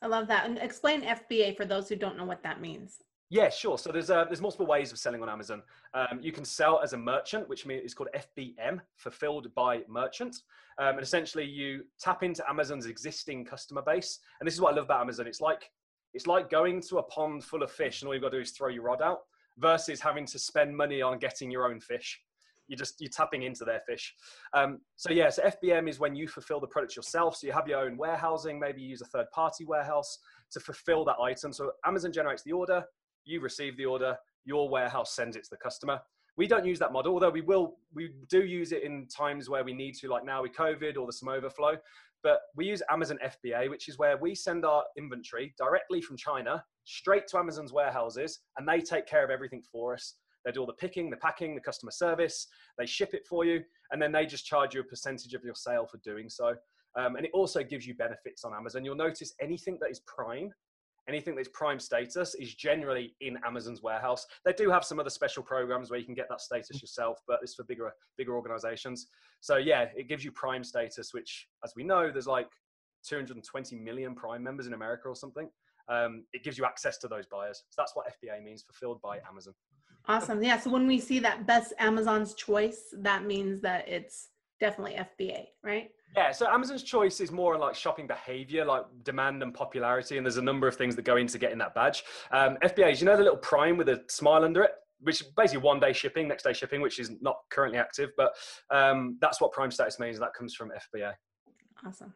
I 0.00 0.06
love 0.06 0.26
that. 0.28 0.46
And 0.46 0.58
explain 0.58 1.02
FBA 1.02 1.56
for 1.56 1.64
those 1.64 1.88
who 1.88 1.96
don't 1.96 2.16
know 2.16 2.24
what 2.24 2.42
that 2.42 2.60
means. 2.60 3.02
Yeah, 3.32 3.48
sure. 3.48 3.78
So 3.78 3.90
there's 3.90 4.10
uh, 4.10 4.26
there's 4.26 4.42
multiple 4.42 4.66
ways 4.66 4.92
of 4.92 4.98
selling 4.98 5.22
on 5.22 5.30
Amazon. 5.30 5.62
Um, 5.94 6.20
you 6.20 6.32
can 6.32 6.44
sell 6.44 6.80
as 6.84 6.92
a 6.92 6.98
merchant, 6.98 7.48
which 7.48 7.64
means 7.64 7.80
it's 7.82 7.94
called 7.94 8.10
FBM, 8.14 8.78
fulfilled 8.96 9.46
by 9.54 9.80
merchant. 9.88 10.36
Um, 10.78 10.96
and 10.96 11.00
essentially, 11.00 11.46
you 11.46 11.84
tap 11.98 12.22
into 12.22 12.44
Amazon's 12.46 12.84
existing 12.84 13.46
customer 13.46 13.80
base. 13.80 14.18
And 14.38 14.46
this 14.46 14.52
is 14.52 14.60
what 14.60 14.74
I 14.74 14.76
love 14.76 14.84
about 14.84 15.00
Amazon. 15.00 15.26
It's 15.26 15.40
like 15.40 15.70
it's 16.12 16.26
like 16.26 16.50
going 16.50 16.82
to 16.82 16.98
a 16.98 17.02
pond 17.04 17.42
full 17.42 17.62
of 17.62 17.70
fish, 17.70 18.02
and 18.02 18.06
all 18.08 18.12
you've 18.12 18.22
got 18.22 18.32
to 18.32 18.36
do 18.36 18.42
is 18.42 18.50
throw 18.50 18.68
your 18.68 18.82
rod 18.82 19.00
out, 19.00 19.20
versus 19.56 19.98
having 19.98 20.26
to 20.26 20.38
spend 20.38 20.76
money 20.76 21.00
on 21.00 21.18
getting 21.18 21.50
your 21.50 21.64
own 21.66 21.80
fish. 21.80 22.20
You're 22.68 22.76
just 22.76 23.00
you're 23.00 23.08
tapping 23.08 23.44
into 23.44 23.64
their 23.64 23.80
fish. 23.88 24.14
Um, 24.52 24.80
so 24.96 25.10
yeah, 25.10 25.30
so 25.30 25.42
FBM 25.44 25.88
is 25.88 25.98
when 25.98 26.14
you 26.14 26.28
fulfill 26.28 26.60
the 26.60 26.66
products 26.66 26.96
yourself. 26.96 27.36
So 27.36 27.46
you 27.46 27.54
have 27.54 27.66
your 27.66 27.80
own 27.80 27.96
warehousing, 27.96 28.60
maybe 28.60 28.82
you 28.82 28.90
use 28.90 29.00
a 29.00 29.06
third 29.06 29.30
party 29.30 29.64
warehouse 29.64 30.18
to 30.50 30.60
fulfill 30.60 31.06
that 31.06 31.16
item. 31.18 31.50
So 31.54 31.72
Amazon 31.86 32.12
generates 32.12 32.42
the 32.42 32.52
order, 32.52 32.84
you 33.24 33.40
receive 33.40 33.76
the 33.76 33.86
order, 33.86 34.16
your 34.44 34.68
warehouse 34.68 35.14
sends 35.14 35.36
it 35.36 35.44
to 35.44 35.50
the 35.50 35.56
customer. 35.56 36.00
We 36.36 36.46
don't 36.46 36.64
use 36.64 36.78
that 36.78 36.92
model, 36.92 37.12
although 37.12 37.30
we 37.30 37.42
will, 37.42 37.76
we 37.94 38.10
do 38.28 38.44
use 38.44 38.72
it 38.72 38.82
in 38.82 39.06
times 39.06 39.50
where 39.50 39.64
we 39.64 39.74
need 39.74 39.94
to, 39.96 40.08
like 40.08 40.24
now 40.24 40.42
with 40.42 40.52
COVID 40.52 40.96
or 40.96 41.06
there's 41.06 41.20
some 41.20 41.28
overflow. 41.28 41.76
But 42.22 42.40
we 42.56 42.66
use 42.66 42.82
Amazon 42.90 43.18
FBA, 43.24 43.68
which 43.68 43.88
is 43.88 43.98
where 43.98 44.16
we 44.16 44.34
send 44.34 44.64
our 44.64 44.84
inventory 44.96 45.54
directly 45.58 46.00
from 46.00 46.16
China 46.16 46.64
straight 46.84 47.26
to 47.28 47.38
Amazon's 47.38 47.72
warehouses, 47.72 48.40
and 48.56 48.66
they 48.66 48.80
take 48.80 49.06
care 49.06 49.24
of 49.24 49.30
everything 49.30 49.62
for 49.70 49.94
us. 49.94 50.14
They 50.44 50.52
do 50.52 50.60
all 50.60 50.66
the 50.66 50.72
picking, 50.72 51.10
the 51.10 51.16
packing, 51.16 51.54
the 51.54 51.60
customer 51.60 51.92
service. 51.92 52.48
They 52.78 52.86
ship 52.86 53.14
it 53.14 53.26
for 53.28 53.44
you, 53.44 53.62
and 53.90 54.00
then 54.00 54.12
they 54.12 54.26
just 54.26 54.46
charge 54.46 54.74
you 54.74 54.80
a 54.80 54.84
percentage 54.84 55.34
of 55.34 55.44
your 55.44 55.54
sale 55.54 55.86
for 55.86 55.98
doing 55.98 56.28
so. 56.28 56.54
Um, 56.96 57.16
and 57.16 57.24
it 57.24 57.30
also 57.32 57.62
gives 57.62 57.86
you 57.86 57.94
benefits 57.94 58.44
on 58.44 58.54
Amazon. 58.54 58.84
You'll 58.84 58.96
notice 58.96 59.34
anything 59.40 59.78
that 59.80 59.90
is 59.90 60.00
Prime 60.00 60.52
anything 61.08 61.34
that's 61.34 61.48
prime 61.52 61.80
status 61.80 62.34
is 62.34 62.54
generally 62.54 63.14
in 63.20 63.38
Amazon's 63.44 63.82
warehouse. 63.82 64.26
They 64.44 64.52
do 64.52 64.70
have 64.70 64.84
some 64.84 65.00
other 65.00 65.10
special 65.10 65.42
programs 65.42 65.90
where 65.90 65.98
you 65.98 66.06
can 66.06 66.14
get 66.14 66.28
that 66.30 66.40
status 66.40 66.80
yourself, 66.80 67.18
but 67.26 67.40
it's 67.42 67.54
for 67.54 67.64
bigger 67.64 67.92
bigger 68.16 68.34
organizations. 68.34 69.08
So 69.40 69.56
yeah, 69.56 69.86
it 69.96 70.08
gives 70.08 70.24
you 70.24 70.32
prime 70.32 70.64
status, 70.64 71.12
which 71.12 71.48
as 71.64 71.72
we 71.76 71.84
know, 71.84 72.10
there's 72.10 72.26
like 72.26 72.48
220 73.08 73.76
million 73.76 74.14
prime 74.14 74.42
members 74.42 74.66
in 74.66 74.74
America 74.74 75.08
or 75.08 75.16
something. 75.16 75.48
Um, 75.88 76.24
it 76.32 76.44
gives 76.44 76.56
you 76.56 76.64
access 76.64 76.98
to 76.98 77.08
those 77.08 77.26
buyers. 77.26 77.64
So 77.70 77.82
that's 77.82 77.96
what 77.96 78.06
FBA 78.06 78.42
means, 78.44 78.62
fulfilled 78.62 79.00
by 79.02 79.18
Amazon. 79.28 79.54
Awesome. 80.06 80.42
Yeah. 80.42 80.58
So 80.58 80.70
when 80.70 80.86
we 80.86 80.98
see 80.98 81.18
that 81.20 81.46
best 81.46 81.72
Amazon's 81.78 82.34
choice, 82.34 82.94
that 82.98 83.24
means 83.24 83.60
that 83.62 83.88
it's 83.88 84.28
definitely 84.60 84.98
FBA, 85.20 85.46
right? 85.62 85.90
Yeah, 86.14 86.30
so 86.30 86.46
Amazon's 86.46 86.82
choice 86.82 87.20
is 87.20 87.30
more 87.30 87.54
on 87.54 87.60
like 87.60 87.74
shopping 87.74 88.06
behavior, 88.06 88.64
like 88.64 88.84
demand 89.02 89.42
and 89.42 89.54
popularity, 89.54 90.18
and 90.18 90.26
there's 90.26 90.36
a 90.36 90.42
number 90.42 90.68
of 90.68 90.76
things 90.76 90.94
that 90.96 91.04
go 91.04 91.16
into 91.16 91.38
getting 91.38 91.58
that 91.58 91.74
badge. 91.74 92.04
Um, 92.30 92.58
FBAs, 92.62 93.00
you 93.00 93.06
know 93.06 93.16
the 93.16 93.22
little 93.22 93.38
prime 93.38 93.78
with 93.78 93.88
a 93.88 94.02
smile 94.08 94.44
under 94.44 94.62
it, 94.62 94.72
which 95.00 95.22
basically 95.36 95.62
one 95.62 95.80
day 95.80 95.92
shipping, 95.92 96.28
next 96.28 96.42
day 96.42 96.52
shipping, 96.52 96.82
which 96.82 96.98
is 96.98 97.10
not 97.22 97.36
currently 97.50 97.78
active, 97.78 98.10
but 98.16 98.34
um, 98.70 99.16
that's 99.20 99.40
what 99.40 99.52
prime 99.52 99.70
status 99.70 99.98
means. 99.98 100.18
That 100.18 100.34
comes 100.34 100.54
from 100.54 100.70
FBA. 100.70 101.12
Awesome. 101.86 102.12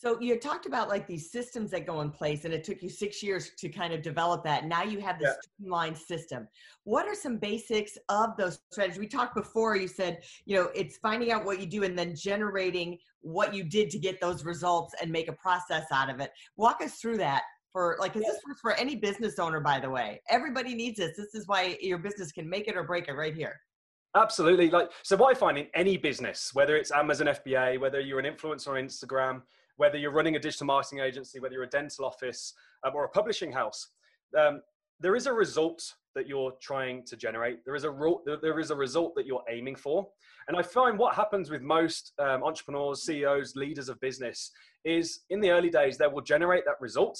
So 0.00 0.18
you 0.18 0.38
talked 0.38 0.64
about 0.64 0.88
like 0.88 1.06
these 1.06 1.30
systems 1.30 1.70
that 1.72 1.86
go 1.86 2.00
in 2.00 2.10
place, 2.10 2.46
and 2.46 2.54
it 2.54 2.64
took 2.64 2.82
you 2.82 2.88
six 2.88 3.22
years 3.22 3.50
to 3.58 3.68
kind 3.68 3.92
of 3.92 4.00
develop 4.00 4.42
that. 4.44 4.64
Now 4.64 4.82
you 4.82 4.98
have 5.00 5.18
this 5.18 5.28
yeah. 5.28 5.50
streamlined 5.56 5.98
system. 5.98 6.48
What 6.84 7.06
are 7.06 7.14
some 7.14 7.36
basics 7.36 7.98
of 8.08 8.34
those 8.38 8.60
strategies? 8.70 8.98
We 8.98 9.06
talked 9.06 9.34
before. 9.34 9.76
You 9.76 9.88
said 9.88 10.22
you 10.46 10.56
know 10.56 10.70
it's 10.74 10.96
finding 10.96 11.32
out 11.32 11.44
what 11.44 11.60
you 11.60 11.66
do 11.66 11.82
and 11.82 11.98
then 11.98 12.16
generating 12.16 12.96
what 13.20 13.52
you 13.52 13.62
did 13.62 13.90
to 13.90 13.98
get 13.98 14.22
those 14.22 14.42
results 14.42 14.94
and 15.02 15.12
make 15.12 15.28
a 15.28 15.34
process 15.34 15.84
out 15.92 16.08
of 16.08 16.18
it. 16.18 16.32
Walk 16.56 16.80
us 16.80 16.94
through 16.94 17.18
that 17.18 17.42
for 17.70 17.98
like 18.00 18.14
because 18.14 18.26
yeah. 18.26 18.32
this 18.32 18.42
works 18.48 18.62
for 18.62 18.72
any 18.76 18.96
business 18.96 19.38
owner 19.38 19.60
by 19.60 19.78
the 19.78 19.88
way 19.88 20.20
everybody 20.28 20.74
needs 20.74 20.98
this 20.98 21.16
this 21.16 21.36
is 21.36 21.46
why 21.46 21.78
your 21.80 21.98
business 21.98 22.32
can 22.32 22.50
make 22.50 22.66
it 22.66 22.76
or 22.76 22.82
break 22.82 23.06
it 23.06 23.12
right 23.12 23.36
here 23.36 23.60
absolutely 24.16 24.68
like 24.70 24.90
so 25.04 25.16
what 25.16 25.30
i 25.30 25.38
find 25.38 25.56
in 25.56 25.68
any 25.74 25.96
business 25.96 26.50
whether 26.52 26.74
it's 26.74 26.90
amazon 26.90 27.28
fba 27.28 27.78
whether 27.78 28.00
you're 28.00 28.18
an 28.18 28.24
influencer 28.24 28.70
on 28.70 28.74
instagram 28.74 29.40
whether 29.80 29.96
you're 29.96 30.12
running 30.12 30.36
a 30.36 30.38
digital 30.38 30.66
marketing 30.66 30.98
agency, 30.98 31.40
whether 31.40 31.54
you're 31.54 31.64
a 31.64 31.78
dental 31.80 32.04
office 32.04 32.52
um, 32.84 32.92
or 32.94 33.04
a 33.06 33.08
publishing 33.08 33.50
house, 33.50 33.88
um, 34.38 34.60
there 35.00 35.16
is 35.16 35.26
a 35.26 35.32
result 35.32 35.94
that 36.14 36.28
you're 36.28 36.52
trying 36.60 37.02
to 37.06 37.16
generate. 37.16 37.64
There 37.64 37.74
is 37.74 37.84
a 37.84 37.90
ro- 37.90 38.20
there 38.42 38.60
is 38.60 38.70
a 38.70 38.76
result 38.76 39.14
that 39.14 39.24
you're 39.24 39.42
aiming 39.48 39.76
for. 39.76 40.06
And 40.48 40.56
I 40.56 40.62
find 40.62 40.98
what 40.98 41.14
happens 41.14 41.48
with 41.48 41.62
most 41.62 42.12
um, 42.18 42.42
entrepreneurs, 42.42 43.04
CEOs, 43.04 43.56
leaders 43.56 43.88
of 43.88 43.98
business 44.00 44.50
is 44.84 45.20
in 45.30 45.40
the 45.40 45.50
early 45.50 45.70
days 45.70 45.96
they 45.96 46.06
will 46.06 46.20
generate 46.20 46.66
that 46.66 46.78
result 46.78 47.18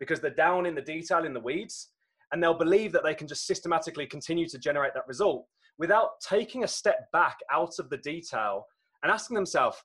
because 0.00 0.18
they're 0.18 0.34
down 0.34 0.66
in 0.66 0.74
the 0.74 0.82
detail 0.82 1.24
in 1.24 1.32
the 1.32 1.38
weeds, 1.38 1.90
and 2.32 2.42
they'll 2.42 2.64
believe 2.66 2.90
that 2.90 3.04
they 3.04 3.14
can 3.14 3.28
just 3.28 3.46
systematically 3.46 4.06
continue 4.06 4.48
to 4.48 4.58
generate 4.58 4.94
that 4.94 5.06
result 5.06 5.46
without 5.78 6.18
taking 6.20 6.64
a 6.64 6.68
step 6.68 7.08
back 7.12 7.36
out 7.52 7.78
of 7.78 7.88
the 7.88 7.98
detail 7.98 8.66
and 9.04 9.12
asking 9.12 9.36
themselves, 9.36 9.76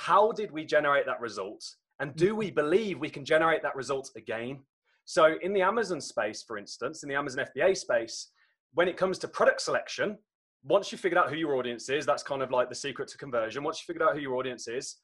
how 0.00 0.32
did 0.32 0.50
we 0.50 0.64
generate 0.64 1.04
that 1.04 1.20
result? 1.20 1.62
And 2.00 2.16
do 2.16 2.34
we 2.34 2.50
believe 2.50 2.98
we 2.98 3.10
can 3.10 3.22
generate 3.22 3.62
that 3.62 3.76
result 3.76 4.10
again? 4.16 4.60
So, 5.04 5.34
in 5.42 5.52
the 5.52 5.60
Amazon 5.60 6.00
space, 6.00 6.42
for 6.42 6.56
instance, 6.56 7.02
in 7.02 7.08
the 7.10 7.14
Amazon 7.14 7.44
FBA 7.54 7.76
space, 7.76 8.28
when 8.72 8.88
it 8.88 8.96
comes 8.96 9.18
to 9.18 9.28
product 9.28 9.60
selection, 9.60 10.16
once 10.64 10.90
you've 10.90 11.02
figured 11.02 11.18
out 11.18 11.28
who 11.28 11.36
your 11.36 11.54
audience 11.54 11.90
is, 11.90 12.06
that's 12.06 12.22
kind 12.22 12.40
of 12.40 12.50
like 12.50 12.70
the 12.70 12.74
secret 12.74 13.08
to 13.08 13.18
conversion. 13.18 13.62
Once 13.62 13.82
you 13.82 13.92
figured 13.92 14.08
out 14.08 14.14
who 14.14 14.22
your 14.22 14.36
audience 14.36 14.68
is, 14.68 14.96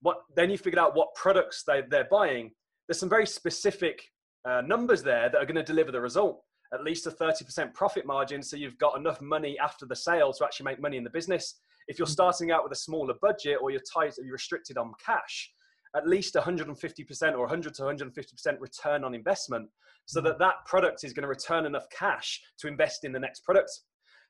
what 0.00 0.22
then 0.34 0.48
you 0.48 0.56
figured 0.56 0.78
out 0.78 0.96
what 0.96 1.14
products 1.14 1.62
they, 1.66 1.82
they're 1.90 2.08
buying. 2.10 2.50
There's 2.86 2.98
some 2.98 3.10
very 3.10 3.26
specific 3.26 4.02
uh, 4.46 4.62
numbers 4.62 5.02
there 5.02 5.28
that 5.28 5.36
are 5.36 5.44
going 5.44 5.56
to 5.56 5.62
deliver 5.62 5.92
the 5.92 6.00
result. 6.00 6.42
At 6.72 6.84
least 6.84 7.06
a 7.06 7.10
30% 7.10 7.72
profit 7.72 8.04
margin, 8.04 8.42
so 8.42 8.56
you've 8.56 8.78
got 8.78 8.98
enough 8.98 9.20
money 9.22 9.58
after 9.58 9.86
the 9.86 9.96
sale 9.96 10.32
to 10.34 10.44
actually 10.44 10.64
make 10.64 10.80
money 10.80 10.96
in 10.96 11.04
the 11.04 11.10
business. 11.10 11.60
If 11.88 11.98
you're 11.98 12.06
mm. 12.06 12.12
starting 12.12 12.50
out 12.50 12.62
with 12.62 12.72
a 12.72 12.80
smaller 12.80 13.14
budget 13.22 13.58
or 13.62 13.70
you're 13.70 13.80
tight, 13.80 14.14
you're 14.18 14.32
restricted 14.32 14.76
on 14.76 14.92
cash, 15.04 15.50
at 15.96 16.06
least 16.06 16.34
150% 16.34 17.32
or 17.32 17.40
100 17.40 17.74
to 17.74 17.82
150% 17.82 18.60
return 18.60 19.04
on 19.04 19.14
investment 19.14 19.68
so 20.04 20.20
that 20.20 20.38
that 20.38 20.54
product 20.66 21.04
is 21.04 21.12
going 21.12 21.22
to 21.22 21.28
return 21.28 21.66
enough 21.66 21.86
cash 21.90 22.40
to 22.58 22.68
invest 22.68 23.04
in 23.04 23.12
the 23.12 23.18
next 23.18 23.44
product. 23.44 23.70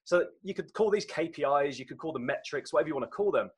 So 0.04 0.24
you 0.42 0.54
could 0.54 0.72
call 0.72 0.90
these 0.90 1.06
KPIs, 1.06 1.78
you 1.78 1.86
could 1.86 1.98
call 1.98 2.12
them 2.12 2.24
metrics, 2.24 2.72
whatever 2.72 2.88
you 2.88 2.94
want 2.94 3.04
to 3.04 3.14
call 3.14 3.30
them. 3.30 3.50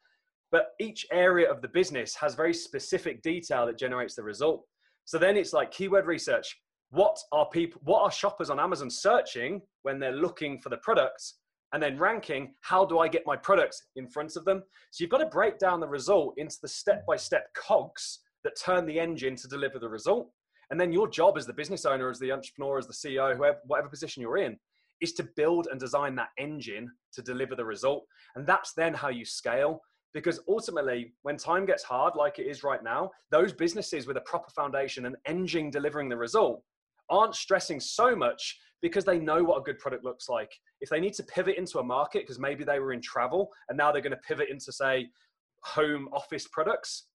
But 0.51 0.71
each 0.81 1.07
area 1.13 1.51
of 1.51 1.63
the 1.63 1.69
business 1.69 2.15
has 2.17 2.35
very 2.35 2.53
specific 2.55 3.23
detail 3.23 3.67
that 3.67 3.79
generates 3.79 4.17
the 4.17 4.23
result. 4.23 4.65
So 5.05 5.17
then 5.17 5.37
it's 5.37 5.53
like 5.53 5.71
keyword 5.71 6.07
research. 6.07 6.59
What 6.91 7.19
are 7.33 7.49
people, 7.49 7.81
what 7.85 8.03
are 8.03 8.11
shoppers 8.11 8.51
on 8.51 8.59
Amazon 8.59 8.91
searching 8.91 9.63
when 9.83 9.99
they're 9.99 10.13
looking 10.13 10.59
for 10.59 10.69
the 10.69 10.79
products? 10.79 11.37
and 11.73 11.83
then 11.83 11.99
ranking 11.99 12.55
how 12.61 12.85
do 12.85 12.99
I 12.99 13.09
get 13.09 13.27
my 13.27 13.37
products 13.37 13.85
in 13.97 14.07
front 14.09 14.37
of 14.37 14.45
them. 14.45 14.63
So 14.91 15.03
you've 15.03 15.11
got 15.11 15.19
to 15.19 15.27
break 15.27 15.59
down 15.59 15.81
the 15.81 15.89
result 15.89 16.35
into 16.37 16.57
the 16.61 16.69
step 16.69 17.05
by 17.07 17.17
step 17.17 17.47
cogs 17.55 18.21
that 18.45 18.61
turn 18.61 18.87
the 18.87 18.99
engine 18.99 19.37
to 19.37 19.49
deliver 19.49 19.79
the 19.79 19.89
result. 19.89 20.31
And 20.71 20.81
then 20.81 20.93
your 20.93 21.09
job 21.09 21.37
as 21.37 21.47
the 21.47 21.53
business 21.53 21.85
owner, 21.85 22.11
as 22.11 22.19
the 22.19 22.33
entrepreneur, 22.33 22.79
as 22.79 22.87
the 22.87 22.93
CEO, 22.93 23.37
whoever, 23.37 23.59
whatever 23.67 23.89
position 23.89 24.21
you're 24.21 24.39
in, 24.39 24.57
is 25.01 25.13
to 25.15 25.29
build 25.37 25.69
and 25.71 25.81
design 25.81 26.15
that 26.17 26.29
engine 26.39 26.91
to 27.13 27.23
deliver 27.23 27.57
the 27.57 27.65
result. 27.65 28.05
And 28.37 28.47
that's 28.47 28.73
then 28.75 28.95
how 28.95 29.09
you 29.09 29.25
scale. 29.25 29.81
Because 30.13 30.41
ultimately, 30.49 31.15
when 31.23 31.37
time 31.37 31.67
gets 31.67 31.85
hard, 31.85 32.17
like 32.17 32.39
it 32.39 32.47
is 32.47 32.65
right 32.65 32.83
now, 32.83 33.11
those 33.31 33.53
businesses 33.53 34.07
with 34.07 34.17
a 34.17 34.23
proper 34.23 34.51
foundation 34.51 35.07
and 35.07 35.17
engine 35.25 35.71
delivering 35.71 36.09
the 36.09 36.17
result 36.17 36.63
aren't 37.11 37.35
stressing 37.35 37.81
so 37.81 38.15
much 38.15 38.59
because 38.83 39.05
they 39.05 39.19
know 39.19 39.43
what 39.43 39.59
a 39.59 39.63
good 39.63 39.79
product 39.79 40.05
looks 40.05 40.29
like. 40.29 40.51
If 40.81 40.89
they 40.89 41.01
need 41.01 41.15
to 41.15 41.23
pivot 41.25 41.57
into 41.57 41.79
a 41.79 41.83
market 41.83 42.23
because 42.23 42.39
maybe 42.39 42.65
they 42.65 42.79
were 42.79 42.93
in 42.93 43.01
travel 43.01 43.51
and 43.69 43.77
now 43.77 43.93
they're 43.93 44.03
going 44.03 44.13
to 44.13 44.17
pivot 44.19 44.49
into 44.49 44.73
say 44.73 45.09
home 45.63 46.09
office 46.13 46.49
products, 46.49 47.07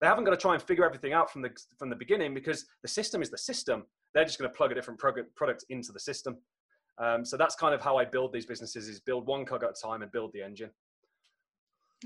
they 0.00 0.06
haven't 0.06 0.24
got 0.24 0.32
to 0.32 0.36
try 0.36 0.54
and 0.54 0.62
figure 0.62 0.84
everything 0.84 1.12
out 1.12 1.30
from 1.30 1.42
the 1.42 1.50
from 1.78 1.88
the 1.88 1.96
beginning 1.96 2.34
because 2.34 2.66
the 2.82 2.88
system 2.88 3.22
is 3.22 3.30
the 3.30 3.38
system. 3.38 3.84
They're 4.12 4.24
just 4.24 4.38
going 4.38 4.50
to 4.50 4.56
plug 4.56 4.70
a 4.70 4.74
different 4.74 5.00
product 5.00 5.64
into 5.70 5.92
the 5.92 6.00
system. 6.00 6.36
Um, 7.02 7.24
so 7.24 7.36
that's 7.36 7.56
kind 7.56 7.74
of 7.74 7.80
how 7.80 7.96
I 7.96 8.04
build 8.04 8.32
these 8.32 8.46
businesses: 8.46 8.88
is 8.88 9.00
build 9.00 9.26
one 9.26 9.44
cog 9.44 9.64
at 9.64 9.70
a 9.70 9.74
time 9.80 10.02
and 10.02 10.12
build 10.12 10.32
the 10.34 10.42
engine. 10.42 10.70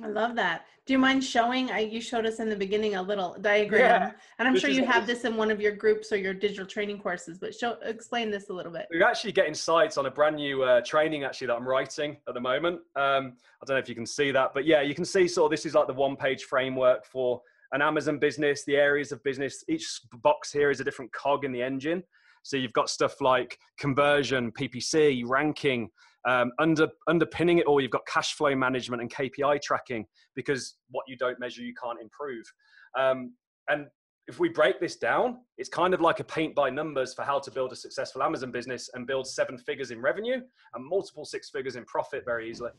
I 0.03 0.09
love 0.09 0.37
that. 0.37 0.67
Do 0.87 0.93
you 0.93 0.99
mind 0.99 1.23
showing? 1.23 1.71
I, 1.71 1.81
you 1.81 2.01
showed 2.01 2.25
us 2.25 2.41
in 2.41 2.49
the 2.49 2.57
beginning 2.57 2.95
a 2.95 3.03
little 3.03 3.37
diagram, 3.41 3.81
yeah, 3.81 4.13
and 4.39 4.49
I'm 4.49 4.59
sure 4.59 4.71
you 4.71 4.87
have 4.87 5.07
this 5.07 5.25
in 5.25 5.37
one 5.37 5.51
of 5.51 5.61
your 5.61 5.73
groups 5.73 6.13
or 6.13 6.17
your 6.17 6.33
digital 6.33 6.65
training 6.65 6.99
courses. 6.99 7.39
But 7.39 7.55
show, 7.55 7.77
explain 7.83 8.31
this 8.31 8.49
a 8.49 8.53
little 8.53 8.73
bit. 8.73 8.87
We're 8.91 9.07
actually 9.07 9.33
getting 9.33 9.55
sites 9.55 9.99
on 9.99 10.07
a 10.07 10.11
brand 10.11 10.37
new 10.37 10.63
uh, 10.63 10.81
training 10.83 11.25
actually 11.25 11.49
that 11.49 11.57
I'm 11.57 11.69
writing 11.69 12.17
at 12.27 12.35
the 12.35 12.41
moment. 12.41 12.81
Um, 12.97 13.35
I 13.61 13.67
don't 13.67 13.75
know 13.75 13.81
if 13.81 13.89
you 13.89 13.95
can 13.95 14.07
see 14.07 14.31
that, 14.31 14.55
but 14.55 14.65
yeah, 14.65 14.81
you 14.81 14.95
can 14.95 15.05
see 15.05 15.29
sort 15.29 15.53
of 15.53 15.57
this 15.57 15.67
is 15.67 15.75
like 15.75 15.89
the 15.89 15.93
one-page 15.95 16.45
framework 16.45 17.05
for 17.05 17.43
an 17.73 17.83
Amazon 17.83 18.19
business, 18.19 18.65
the 18.65 18.77
areas 18.77 19.13
of 19.13 19.23
business. 19.25 19.65
Each 19.69 20.01
box 20.23 20.51
here 20.51 20.71
is 20.71 20.81
a 20.81 20.85
different 20.85 21.13
cog 21.13 21.45
in 21.45 21.53
the 21.53 21.63
engine. 21.63 22.03
So 22.49 22.57
you've 22.57 22.73
got 22.73 22.89
stuff 22.89 23.21
like 23.21 23.59
conversion, 23.79 24.51
PPC, 24.53 25.23
ranking, 25.27 25.91
um, 26.27 26.51
under, 26.59 26.89
underpinning 27.07 27.59
it 27.59 27.67
all, 27.67 27.79
you've 27.79 27.91
got 27.91 28.07
cash 28.07 28.33
flow 28.33 28.55
management 28.55 29.03
and 29.03 29.13
KPI 29.13 29.61
tracking 29.61 30.07
because 30.35 30.77
what 30.91 31.05
you 31.07 31.15
don't 31.19 31.39
measure, 31.39 31.61
you 31.61 31.75
can't 31.75 32.01
improve. 32.01 32.51
Um, 32.99 33.35
and 33.69 33.89
if 34.29 34.41
we 34.41 34.49
break 34.49 34.81
this 34.81 34.97
down, 34.97 35.41
it's 35.59 35.69
kind 35.69 35.93
of 35.93 36.01
like 36.01 36.21
a 36.21 36.25
paint 36.25 36.55
by 36.55 36.71
numbers 36.71 37.13
for 37.13 37.23
how 37.23 37.39
to 37.39 37.51
build 37.51 37.73
a 37.73 37.77
successful 37.77 38.23
Amazon 38.23 38.51
business 38.51 38.89
and 38.95 39.07
build 39.07 39.27
seven 39.27 39.59
figures 39.59 39.91
in 39.91 40.01
revenue 40.01 40.41
and 40.73 40.87
multiple 40.87 41.27
six 41.27 41.51
figures 41.51 41.77
in 41.77 41.85
profit 41.85 42.25
very 42.25 42.49
easily. 42.49 42.71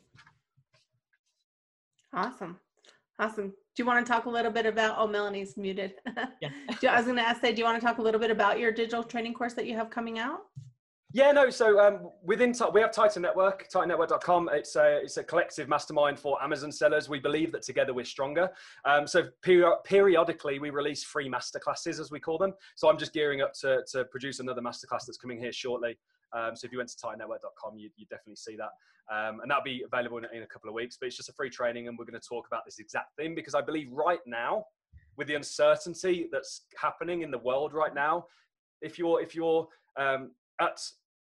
Awesome. 2.12 2.60
Awesome. 3.20 3.50
Do 3.50 3.84
you 3.84 3.86
want 3.86 4.06
to 4.06 4.12
talk 4.12 4.26
a 4.26 4.30
little 4.30 4.52
bit 4.52 4.66
about, 4.66 4.96
oh, 4.98 5.08
Melanie's 5.08 5.58
muted. 5.58 5.96
Yeah. 6.42 6.94
I 6.94 6.98
was 6.98 7.06
going 7.06 7.18
to 7.18 7.22
ask, 7.22 7.42
say, 7.42 7.52
do 7.52 7.60
you 7.60 7.66
want 7.66 7.80
to 7.80 7.86
talk 7.86 7.98
a 7.98 8.02
little 8.02 8.20
bit 8.20 8.32
about 8.32 8.60
your 8.60 8.72
digital 8.72 9.04
training 9.04 9.34
course 9.34 9.54
that 9.56 9.66
you 9.66 9.76
have 9.76 9.90
coming 9.90 10.20
out? 10.20 10.42
Yeah, 11.12 11.32
no. 11.32 11.50
So 11.50 11.80
um, 11.80 12.12
within 12.24 12.54
we 12.72 12.82
have 12.82 12.92
Titan 12.92 13.24
Network, 13.24 13.68
TitanNetwork.com. 13.74 14.50
It's 14.54 14.76
a 14.76 15.00
it's 15.02 15.18
a 15.18 15.24
collective 15.24 15.68
mastermind 15.68 16.20
for 16.20 16.42
Amazon 16.42 16.72
sellers. 16.72 17.10
We 17.10 17.20
believe 17.20 17.52
that 17.54 17.64
together 17.64 17.96
we're 17.96 18.06
stronger. 18.06 18.52
Um, 18.86 19.08
so 19.08 19.30
peri- 19.42 19.74
periodically 19.84 20.60
we 20.60 20.70
release 20.70 21.04
free 21.04 21.28
masterclasses, 21.28 22.00
as 22.00 22.12
we 22.12 22.20
call 22.20 22.38
them. 22.38 22.54
So 22.76 22.90
I'm 22.90 22.98
just 22.98 23.12
gearing 23.12 23.42
up 23.42 23.54
to 23.62 23.82
to 23.92 24.06
produce 24.06 24.40
another 24.40 24.62
masterclass 24.62 25.06
that's 25.08 25.18
coming 25.18 25.40
here 25.40 25.52
shortly. 25.52 25.98
Um, 26.32 26.56
so 26.56 26.66
if 26.68 26.72
you 26.72 26.78
went 26.78 26.92
to 26.92 26.98
TitanNetwork.com, 26.98 27.76
you 27.76 27.90
you 27.96 28.06
definitely 28.08 28.36
see 28.36 28.56
that, 28.58 28.70
um, 29.12 29.40
and 29.40 29.50
that'll 29.50 29.64
be 29.64 29.84
available 29.92 30.20
in, 30.20 30.26
in 30.32 30.44
a 30.44 30.48
couple 30.48 30.70
of 30.70 30.76
weeks. 30.76 30.96
But 31.02 31.08
it's 31.08 31.18
just 31.18 31.30
a 31.30 31.34
free 31.34 31.50
training, 31.50 31.88
and 31.88 31.98
we're 31.98 32.06
going 32.06 32.22
to 32.22 32.28
talk 32.28 32.46
about 32.46 32.66
this 32.66 32.78
exact 32.78 33.16
thing 33.16 33.34
because 33.34 33.56
I 33.56 33.62
believe 33.62 33.92
right 33.92 34.22
now, 34.28 34.66
with 35.18 35.28
the 35.28 35.34
uncertainty 35.34 36.30
that's 36.32 36.68
happening 36.80 37.24
in 37.24 37.32
the 37.32 37.40
world 37.40 37.74
right 37.74 37.96
now, 37.96 38.28
if 38.84 39.00
you're 39.00 39.24
if 39.24 39.34
you're 39.34 39.68
um, 39.98 40.30
at 40.60 40.80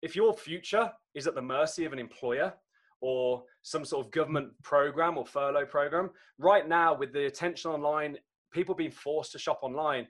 if 0.03 0.15
your 0.15 0.35
future 0.35 0.91
is 1.15 1.27
at 1.27 1.35
the 1.35 1.43
mercy 1.43 1.85
of 1.85 1.93
an 1.93 1.99
employer 1.99 2.53
or 3.01 3.43
some 3.63 3.85
sort 3.85 4.05
of 4.05 4.13
government 4.13 4.51
program 4.63 5.19
or 5.19 5.27
furlough 5.27 5.67
program, 5.67 6.11
right 6.39 6.69
now 6.69 6.95
with 6.97 7.13
the 7.13 7.27
attention 7.27 7.71
online, 7.71 8.17
people 8.53 8.75
being 8.75 8.91
forced 8.91 9.33
to 9.33 9.39
shop 9.39 9.61
online, 9.63 10.07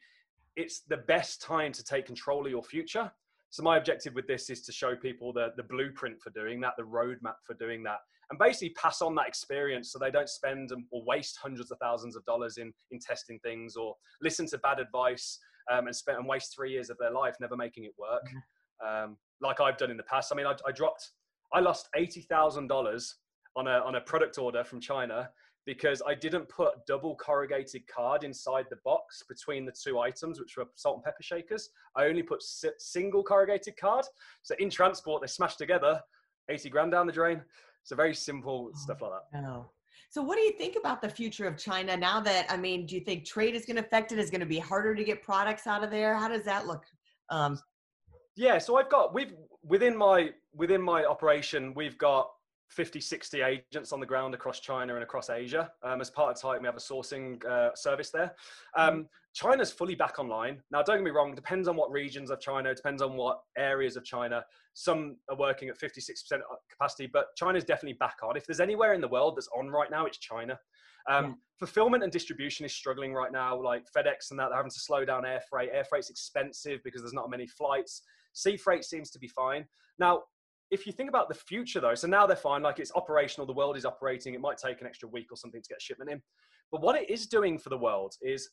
it's 0.57 0.81
the 0.89 0.97
best 0.97 1.43
time 1.43 1.73
to 1.73 1.85
take 1.85 2.07
control 2.07 2.45
of 2.45 2.51
your 2.51 2.63
future. 2.63 3.11
So 3.51 3.63
my 3.63 3.77
objective 3.77 4.15
with 4.15 4.27
this 4.27 4.51
is 4.51 4.63
to 4.63 4.73
show 4.73 4.97
people 4.97 5.33
the, 5.33 5.49
the 5.57 5.63
blueprint 5.63 6.21
for 6.21 6.31
doing 6.31 6.61
that, 6.61 6.75
the 6.77 6.83
roadmap 6.83 7.37
for 7.45 7.55
doing 7.55 7.83
that, 7.85 7.99
and 8.31 8.39
basically 8.39 8.71
pass 8.71 9.03
on 9.03 9.15
that 9.15 9.29
experience 9.29 9.93
so 9.93 9.99
they 9.99 10.11
don't 10.11 10.29
spend 10.29 10.71
or 10.91 11.05
waste 11.07 11.39
hundreds 11.41 11.71
of 11.71 11.79
thousands 11.79 12.17
of 12.17 12.25
dollars 12.25 12.59
in, 12.59 12.73
in 12.91 12.99
testing 12.99 13.39
things 13.41 13.77
or 13.77 13.95
listen 14.21 14.47
to 14.49 14.59
bad 14.59 14.81
advice 14.81 15.39
um, 15.71 15.87
and 15.87 15.95
spend 15.95 16.19
and 16.19 16.29
waste 16.29 16.55
three 16.55 16.73
years 16.73 16.91
of 16.91 16.99
their 16.99 17.13
life 17.13 17.37
never 17.41 17.57
making 17.57 17.85
it 17.85 17.93
work. 17.99 18.25
Mm-hmm 18.27 18.39
um, 18.85 19.17
like 19.41 19.61
I've 19.61 19.77
done 19.77 19.91
in 19.91 19.97
the 19.97 20.03
past. 20.03 20.33
I 20.33 20.37
mean, 20.37 20.47
I, 20.47 20.55
I 20.67 20.73
dropped, 20.73 21.11
I 21.53 21.61
lost 21.61 21.89
eighty 21.95 22.23
thousand 22.23 22.69
dollars 22.69 23.17
on 23.55 23.67
a 23.67 23.79
on 23.85 23.97
a 23.97 24.01
product 24.01 24.39
order 24.39 24.65
from 24.65 24.81
China 24.81 25.31
because 25.67 26.01
I 26.07 26.15
didn't 26.15 26.49
put 26.49 26.87
double 26.87 27.17
corrugated 27.17 27.87
card 27.89 28.23
inside 28.23 28.67
the 28.71 28.79
box 28.85 29.25
between 29.29 29.67
the 29.67 29.73
two 29.73 29.99
items, 29.99 30.39
which 30.39 30.57
were 30.57 30.67
salt 30.77 30.97
and 30.97 31.05
pepper 31.05 31.23
shakers. 31.23 31.71
I 31.97 32.05
only 32.05 32.23
put 32.23 32.43
single 32.79 33.25
corrugated 33.25 33.77
card. 33.77 34.07
So 34.43 34.55
in 34.61 34.71
transport, 34.71 35.23
they 35.23 35.27
smashed 35.27 35.59
together, 35.59 36.01
80 36.49 36.71
grand 36.71 36.93
down 36.93 37.07
the 37.07 37.13
drain. 37.13 37.43
So 37.83 37.97
very 37.97 38.15
simple 38.15 38.71
oh, 38.73 38.79
stuff 38.79 39.03
like 39.03 39.11
that. 39.33 39.43
No. 39.43 39.71
So 40.09 40.23
what 40.23 40.37
do 40.37 40.43
you 40.43 40.53
think 40.53 40.77
about 40.77 41.03
the 41.03 41.09
future 41.09 41.47
of 41.47 41.57
China 41.57 41.97
now 41.97 42.21
that, 42.21 42.47
I 42.49 42.57
mean, 42.57 42.87
do 42.87 42.95
you 42.95 43.01
think 43.01 43.25
trade 43.25 43.57
is 43.57 43.67
going 43.67 43.77
to 43.77 43.83
affect 43.83 44.13
it? 44.13 44.19
Is 44.19 44.31
going 44.31 44.41
to 44.41 44.47
be 44.47 44.61
harder 44.61 44.95
to 44.95 45.05
get 45.05 45.21
products 45.21 45.67
out 45.67 45.83
of 45.83 45.91
there? 45.91 46.15
How 46.15 46.29
does 46.29 46.45
that 46.45 46.69
look 46.69 46.85
um, 47.29 47.59
yeah, 48.37 48.59
so 48.59 48.77
I've 48.77 48.91
got 48.91 49.15
we've 49.15 49.33
within 49.63 49.97
my 49.97 50.31
within 50.55 50.81
my 50.81 51.05
operation 51.05 51.75
we've 51.75 51.99
got 51.99 52.29
50, 52.71 53.01
60 53.01 53.43
agents 53.43 53.93
on 53.93 54.01
the 54.01 54.07
ground 54.07 54.35
across 54.35 54.61
China 54.61 54.95
and 54.95 55.03
across 55.03 55.31
Asia. 55.31 55.71
Um, 55.83 56.01
as 56.01 56.11
part 56.11 56.35
of 56.35 56.41
Titan, 56.41 56.63
we 56.63 56.67
have 56.67 56.77
a 56.77 56.81
sourcing 56.81 57.45
uh, 57.45 57.75
service 57.75 58.11
there. 58.11 58.35
Um, 58.77 58.91
mm-hmm. 58.91 59.03
China's 59.35 59.71
fully 59.71 59.95
back 59.95 60.19
online. 60.19 60.63
Now, 60.71 60.83
don't 60.83 60.97
get 60.97 61.05
me 61.05 61.11
wrong, 61.11 61.35
depends 61.35 61.69
on 61.69 61.77
what 61.77 61.93
regions 61.93 62.31
of 62.31 62.41
China, 62.41 62.75
depends 62.75 63.03
on 63.03 63.17
what 63.17 63.41
areas 63.57 63.97
of 63.97 64.05
China. 64.05 64.43
Some 64.75 65.17
are 65.31 65.37
working 65.37 65.69
at 65.69 65.79
56% 65.79 66.41
capacity, 66.71 67.09
but 67.13 67.27
China's 67.37 67.63
definitely 67.63 67.99
back 67.99 68.17
on. 68.23 68.37
If 68.37 68.47
there's 68.47 68.61
anywhere 68.61 68.95
in 68.95 69.01
the 69.01 69.09
world 69.09 69.37
that's 69.37 69.49
on 69.57 69.69
right 69.69 69.91
now, 69.91 70.07
it's 70.07 70.19
China. 70.19 70.59
Um, 71.09 71.25
yeah. 71.25 71.33
Fulfillment 71.59 72.03
and 72.03 72.11
distribution 72.11 72.67
is 72.67 72.73
struggling 72.73 73.15
right 73.15 73.31
now, 73.31 73.61
like 73.61 73.85
FedEx 73.97 74.31
and 74.31 74.39
that, 74.41 74.49
they're 74.49 74.57
having 74.57 74.71
to 74.71 74.81
slow 74.81 75.05
down 75.05 75.25
air 75.25 75.41
freight. 75.49 75.71
Air 75.73 75.85
freight's 75.85 76.11
expensive 76.11 76.81
because 76.83 77.03
there's 77.03 77.15
not 77.15 77.31
many 77.31 77.47
flights. 77.47 78.03
Sea 78.37 78.57
freight 78.57 78.85
seems 78.85 79.11
to 79.11 79.19
be 79.19 79.29
fine. 79.29 79.65
Now, 79.99 80.25
if 80.71 80.87
you 80.87 80.93
think 80.93 81.09
about 81.09 81.29
the 81.29 81.35
future 81.35 81.81
though, 81.81 81.95
so 81.95 82.07
now 82.07 82.27
they're 82.27 82.37
fine, 82.37 82.63
like 82.63 82.79
it's 82.79 82.93
operational, 82.95 83.47
the 83.47 83.53
world 83.53 83.77
is 83.77 83.87
operating, 83.87 84.35
it 84.35 84.41
might 84.41 84.59
take 84.59 84.81
an 84.81 84.87
extra 84.87 85.09
week 85.09 85.29
or 85.31 85.37
something 85.37 85.63
to 85.63 85.69
get 85.69 85.81
shipment 85.81 86.11
in. 86.11 86.21
But 86.71 86.83
what 86.83 87.01
it 87.01 87.09
is 87.09 87.27
doing 87.27 87.59
for 87.59 87.71
the 87.71 87.79
world 87.79 88.15
is 88.21 88.51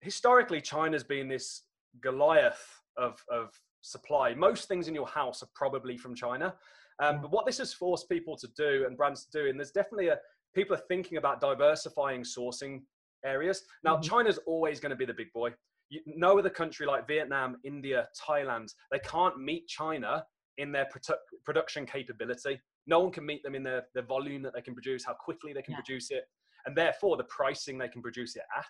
historically 0.00 0.60
China's 0.60 1.04
been 1.04 1.28
this 1.28 1.62
Goliath 2.02 2.62
of, 2.98 3.22
of 3.30 3.50
supply. 3.80 4.34
Most 4.34 4.68
things 4.68 4.86
in 4.86 4.94
your 4.94 5.06
house 5.06 5.42
are 5.42 5.48
probably 5.54 5.96
from 5.96 6.14
China. 6.14 6.54
Um, 6.98 7.20
but 7.22 7.30
what 7.30 7.46
this 7.46 7.58
has 7.58 7.72
forced 7.72 8.08
people 8.08 8.36
to 8.36 8.48
do 8.56 8.84
and 8.86 8.96
brands 8.96 9.24
to 9.26 9.38
do, 9.42 9.48
and 9.48 9.58
there's 9.58 9.70
definitely 9.70 10.08
a 10.08 10.18
people 10.54 10.74
are 10.74 10.82
thinking 10.88 11.16
about 11.16 11.40
diversifying 11.40 12.22
sourcing 12.22 12.80
areas. 13.24 13.62
Now, 13.84 13.94
mm-hmm. 13.94 14.02
China's 14.02 14.38
always 14.46 14.80
going 14.80 14.90
to 14.90 14.96
be 14.96 15.04
the 15.06 15.14
big 15.14 15.32
boy 15.32 15.50
no 16.06 16.38
other 16.38 16.50
country 16.50 16.86
like 16.86 17.06
Vietnam, 17.06 17.56
India, 17.64 18.08
Thailand, 18.28 18.72
they 18.90 18.98
can't 19.00 19.38
meet 19.38 19.66
China 19.68 20.24
in 20.58 20.72
their 20.72 20.86
produ- 20.86 21.16
production 21.44 21.86
capability. 21.86 22.60
No 22.86 23.00
one 23.00 23.12
can 23.12 23.26
meet 23.26 23.42
them 23.42 23.54
in 23.54 23.62
the, 23.62 23.84
the 23.94 24.02
volume 24.02 24.42
that 24.42 24.54
they 24.54 24.62
can 24.62 24.74
produce, 24.74 25.04
how 25.04 25.14
quickly 25.14 25.52
they 25.52 25.62
can 25.62 25.72
yeah. 25.72 25.78
produce 25.78 26.10
it, 26.10 26.24
and 26.66 26.76
therefore 26.76 27.16
the 27.16 27.24
pricing 27.24 27.78
they 27.78 27.88
can 27.88 28.02
produce 28.02 28.36
it 28.36 28.42
at. 28.56 28.64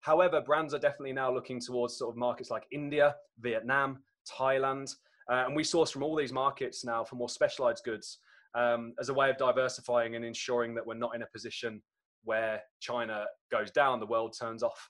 However, 0.00 0.40
brands 0.40 0.74
are 0.74 0.78
definitely 0.78 1.12
now 1.12 1.32
looking 1.32 1.60
towards 1.60 1.98
sort 1.98 2.12
of 2.12 2.16
markets 2.16 2.50
like 2.50 2.64
India, 2.70 3.16
Vietnam, 3.40 3.98
Thailand, 4.30 4.94
uh, 5.30 5.44
and 5.46 5.54
we 5.54 5.64
source 5.64 5.90
from 5.90 6.02
all 6.02 6.16
these 6.16 6.32
markets 6.32 6.84
now 6.84 7.04
for 7.04 7.16
more 7.16 7.28
specialized 7.28 7.84
goods 7.84 8.18
um, 8.54 8.94
as 9.00 9.08
a 9.08 9.14
way 9.14 9.28
of 9.28 9.36
diversifying 9.36 10.16
and 10.16 10.24
ensuring 10.24 10.74
that 10.74 10.86
we're 10.86 10.94
not 10.94 11.14
in 11.14 11.22
a 11.22 11.26
position 11.32 11.82
where 12.24 12.62
China 12.80 13.26
goes 13.50 13.70
down, 13.70 14.00
the 14.00 14.06
world 14.06 14.34
turns 14.38 14.62
off 14.62 14.88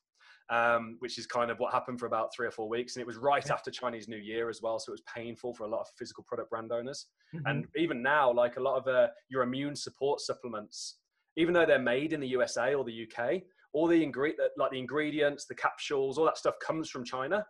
um, 0.50 0.96
which 1.00 1.18
is 1.18 1.26
kind 1.26 1.50
of 1.50 1.58
what 1.58 1.72
happened 1.72 2.00
for 2.00 2.06
about 2.06 2.34
three 2.34 2.46
or 2.46 2.50
four 2.50 2.68
weeks. 2.68 2.96
And 2.96 3.02
it 3.02 3.06
was 3.06 3.16
right 3.16 3.50
after 3.50 3.70
Chinese 3.70 4.08
New 4.08 4.18
Year 4.18 4.48
as 4.48 4.62
well. 4.62 4.78
So 4.78 4.90
it 4.90 4.94
was 4.94 5.02
painful 5.14 5.54
for 5.54 5.64
a 5.64 5.68
lot 5.68 5.80
of 5.80 5.88
physical 5.96 6.24
product 6.24 6.50
brand 6.50 6.72
owners. 6.72 7.06
Mm-hmm. 7.34 7.46
And 7.46 7.66
even 7.76 8.02
now, 8.02 8.32
like 8.32 8.56
a 8.56 8.62
lot 8.62 8.76
of 8.76 8.87
uh, 8.87 9.08
your 9.28 9.42
immune 9.42 9.76
support 9.76 10.20
supplements, 10.20 10.98
even 11.37 11.52
though 11.54 11.66
they're 11.66 11.78
made 11.78 12.12
in 12.12 12.20
the 12.20 12.28
USA 12.28 12.74
or 12.74 12.84
the 12.84 13.06
UK, 13.06 13.42
all 13.72 13.87
the 13.87 14.02
ingredient, 14.02 14.50
like 14.56 14.70
the 14.70 14.78
ingredients, 14.78 15.44
the 15.44 15.54
capsules, 15.54 16.18
all 16.18 16.24
that 16.24 16.38
stuff 16.38 16.54
comes 16.64 16.88
from 16.88 17.04
China. 17.04 17.44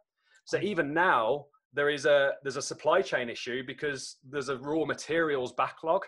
So 0.45 0.59
even 0.61 0.93
now, 0.93 1.47
there 1.75 1.91
is 1.91 2.07
a 2.07 2.33
there's 2.43 2.57
a 2.57 2.63
supply 2.63 3.03
chain 3.03 3.29
issue 3.29 3.63
because 3.67 4.17
there's 4.29 4.49
a 4.49 4.57
raw 4.57 4.85
materials 4.85 5.53
backlog. 5.53 6.03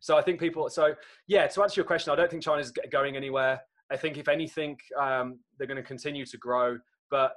So 0.00 0.16
I 0.16 0.22
think 0.22 0.40
people. 0.40 0.68
So 0.70 0.94
yeah, 1.26 1.46
to 1.46 1.62
answer 1.62 1.80
your 1.80 1.86
question, 1.86 2.12
I 2.12 2.16
don't 2.16 2.30
think 2.30 2.42
China's 2.42 2.72
going 2.90 3.16
anywhere. 3.16 3.60
I 3.90 3.96
think 3.96 4.16
if 4.18 4.28
anything, 4.28 4.78
um, 4.98 5.40
they're 5.58 5.66
going 5.66 5.76
to 5.76 5.82
continue 5.82 6.24
to 6.26 6.38
grow. 6.38 6.78
But 7.10 7.32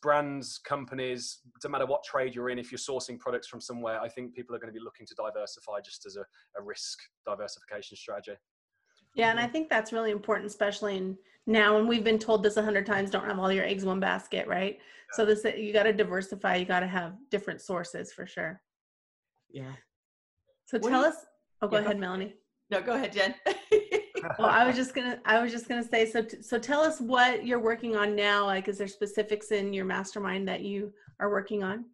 brands, 0.00 0.58
companies, 0.58 1.40
no 1.64 1.70
matter 1.70 1.86
what 1.86 2.04
trade 2.04 2.34
you're 2.34 2.50
in, 2.50 2.58
if 2.58 2.70
you're 2.70 2.78
sourcing 2.78 3.18
products 3.18 3.48
from 3.48 3.60
somewhere, 3.60 4.00
I 4.00 4.08
think 4.08 4.34
people 4.34 4.54
are 4.54 4.58
going 4.58 4.72
to 4.72 4.78
be 4.78 4.84
looking 4.84 5.06
to 5.06 5.14
diversify 5.14 5.80
just 5.84 6.06
as 6.06 6.16
a, 6.16 6.24
a 6.58 6.62
risk 6.62 6.98
diversification 7.26 7.96
strategy. 7.96 8.36
Yeah, 9.14 9.30
and 9.30 9.38
I 9.38 9.46
think 9.46 9.68
that's 9.68 9.92
really 9.92 10.10
important, 10.10 10.46
especially 10.46 10.96
in 10.96 11.18
now. 11.46 11.78
And 11.78 11.88
we've 11.88 12.04
been 12.04 12.18
told 12.18 12.42
this 12.42 12.56
a 12.56 12.62
hundred 12.62 12.86
times: 12.86 13.10
don't 13.10 13.26
have 13.26 13.38
all 13.38 13.52
your 13.52 13.64
eggs 13.64 13.82
in 13.82 13.88
one 13.88 14.00
basket, 14.00 14.46
right? 14.48 14.78
Yeah. 14.78 15.16
So 15.16 15.26
this 15.26 15.44
you 15.44 15.72
got 15.72 15.82
to 15.82 15.92
diversify. 15.92 16.56
You 16.56 16.64
got 16.64 16.80
to 16.80 16.86
have 16.86 17.14
different 17.30 17.60
sources 17.60 18.12
for 18.12 18.26
sure. 18.26 18.60
Yeah. 19.50 19.72
So 20.64 20.78
what 20.78 20.90
tell 20.90 21.02
you, 21.02 21.08
us. 21.08 21.16
Oh, 21.60 21.68
go 21.68 21.76
yeah, 21.76 21.84
ahead, 21.84 21.98
Melanie. 21.98 22.34
No, 22.70 22.80
go 22.80 22.94
ahead, 22.94 23.12
Jen. 23.12 23.34
well, 24.38 24.48
I 24.48 24.66
was 24.66 24.76
just 24.76 24.94
gonna, 24.94 25.20
I 25.24 25.40
was 25.42 25.52
just 25.52 25.68
gonna 25.68 25.82
say, 25.82 26.06
so, 26.06 26.24
so 26.40 26.58
tell 26.58 26.80
us 26.80 27.00
what 27.00 27.46
you're 27.46 27.60
working 27.60 27.96
on 27.96 28.14
now. 28.14 28.46
Like, 28.46 28.68
is 28.68 28.78
there 28.78 28.88
specifics 28.88 29.50
in 29.50 29.72
your 29.72 29.84
mastermind 29.84 30.46
that 30.48 30.62
you 30.62 30.92
are 31.20 31.30
working 31.30 31.62
on? 31.62 31.84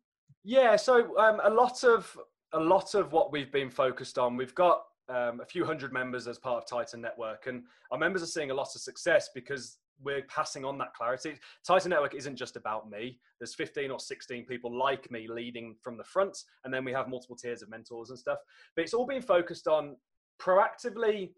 Yeah, 0.44 0.76
so 0.76 1.16
um, 1.18 1.40
a 1.44 1.50
lot 1.50 1.84
of 1.84 2.16
a 2.54 2.60
lot 2.60 2.94
of 2.94 3.12
what 3.12 3.30
we've 3.30 3.52
been 3.52 3.70
focused 3.70 4.18
on, 4.18 4.36
we've 4.36 4.54
got 4.54 4.84
um, 5.08 5.40
a 5.40 5.44
few 5.44 5.64
hundred 5.64 5.92
members 5.92 6.26
as 6.26 6.38
part 6.38 6.62
of 6.62 6.68
Titan 6.68 7.00
Network, 7.00 7.46
and 7.46 7.62
our 7.90 7.98
members 7.98 8.22
are 8.22 8.26
seeing 8.26 8.50
a 8.50 8.54
lot 8.54 8.68
of 8.74 8.80
success 8.80 9.28
because 9.34 9.78
we're 10.02 10.22
passing 10.22 10.64
on 10.64 10.78
that 10.78 10.94
clarity. 10.94 11.34
Titan 11.66 11.90
Network 11.90 12.14
isn't 12.14 12.36
just 12.36 12.56
about 12.56 12.88
me. 12.88 13.18
There's 13.40 13.54
15 13.54 13.90
or 13.90 13.98
16 13.98 14.46
people 14.46 14.76
like 14.76 15.10
me 15.10 15.26
leading 15.28 15.74
from 15.82 15.96
the 15.96 16.04
front, 16.04 16.38
and 16.64 16.72
then 16.72 16.84
we 16.84 16.92
have 16.92 17.08
multiple 17.08 17.36
tiers 17.36 17.62
of 17.62 17.68
mentors 17.68 18.10
and 18.10 18.18
stuff. 18.18 18.38
But 18.76 18.82
it's 18.82 18.94
all 18.94 19.06
being 19.06 19.22
focused 19.22 19.66
on 19.66 19.96
proactively 20.40 21.30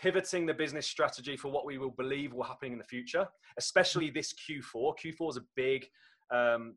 pivoting 0.00 0.46
the 0.46 0.54
business 0.54 0.86
strategy 0.86 1.36
for 1.36 1.50
what 1.50 1.66
we 1.66 1.78
will 1.78 1.90
believe 1.90 2.32
will 2.32 2.42
happen 2.42 2.72
in 2.72 2.78
the 2.78 2.84
future, 2.84 3.26
especially 3.58 4.10
this 4.10 4.32
Q4. 4.32 4.94
Q4 4.98 5.30
is 5.30 5.36
a 5.36 5.44
big 5.54 5.86
um, 6.30 6.76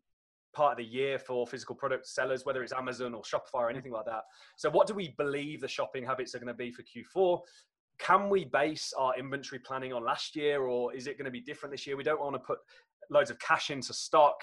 part 0.54 0.74
of 0.74 0.78
the 0.78 0.86
year 0.86 1.20
for 1.20 1.46
physical 1.48 1.76
product 1.76 2.08
sellers, 2.08 2.46
whether 2.46 2.64
it's 2.64 2.74
Amazon 2.74 3.14
or 3.14 3.24
Shopify 3.24 3.56
or 3.56 3.70
anything 3.70 3.92
like 3.92 4.06
that. 4.06 4.24
So, 4.58 4.70
what 4.70 4.88
do 4.88 4.94
we 4.94 5.14
believe 5.18 5.62
the 5.62 5.68
shopping 5.68 6.06
habits 6.06 6.36
are 6.36 6.40
going 6.40 6.48
to 6.48 6.54
be 6.54 6.72
for 6.72 6.84
Q4? 6.84 7.40
Can 7.98 8.30
we 8.30 8.46
base 8.46 8.94
our 8.98 9.18
inventory 9.18 9.60
planning 9.60 9.94
on 9.94 10.04
last 10.04 10.36
year, 10.36 10.64
or 10.64 10.94
is 10.94 11.08
it 11.08 11.18
going 11.18 11.26
to 11.26 11.32
be 11.32 11.40
different 11.40 11.72
this 11.72 11.88
year? 11.88 11.96
We 11.96 12.04
don't 12.04 12.20
want 12.20 12.36
to 12.36 12.40
put 12.40 12.60
loads 13.10 13.30
of 13.30 13.40
cash 13.40 13.70
into 13.70 13.94
stock 13.94 14.36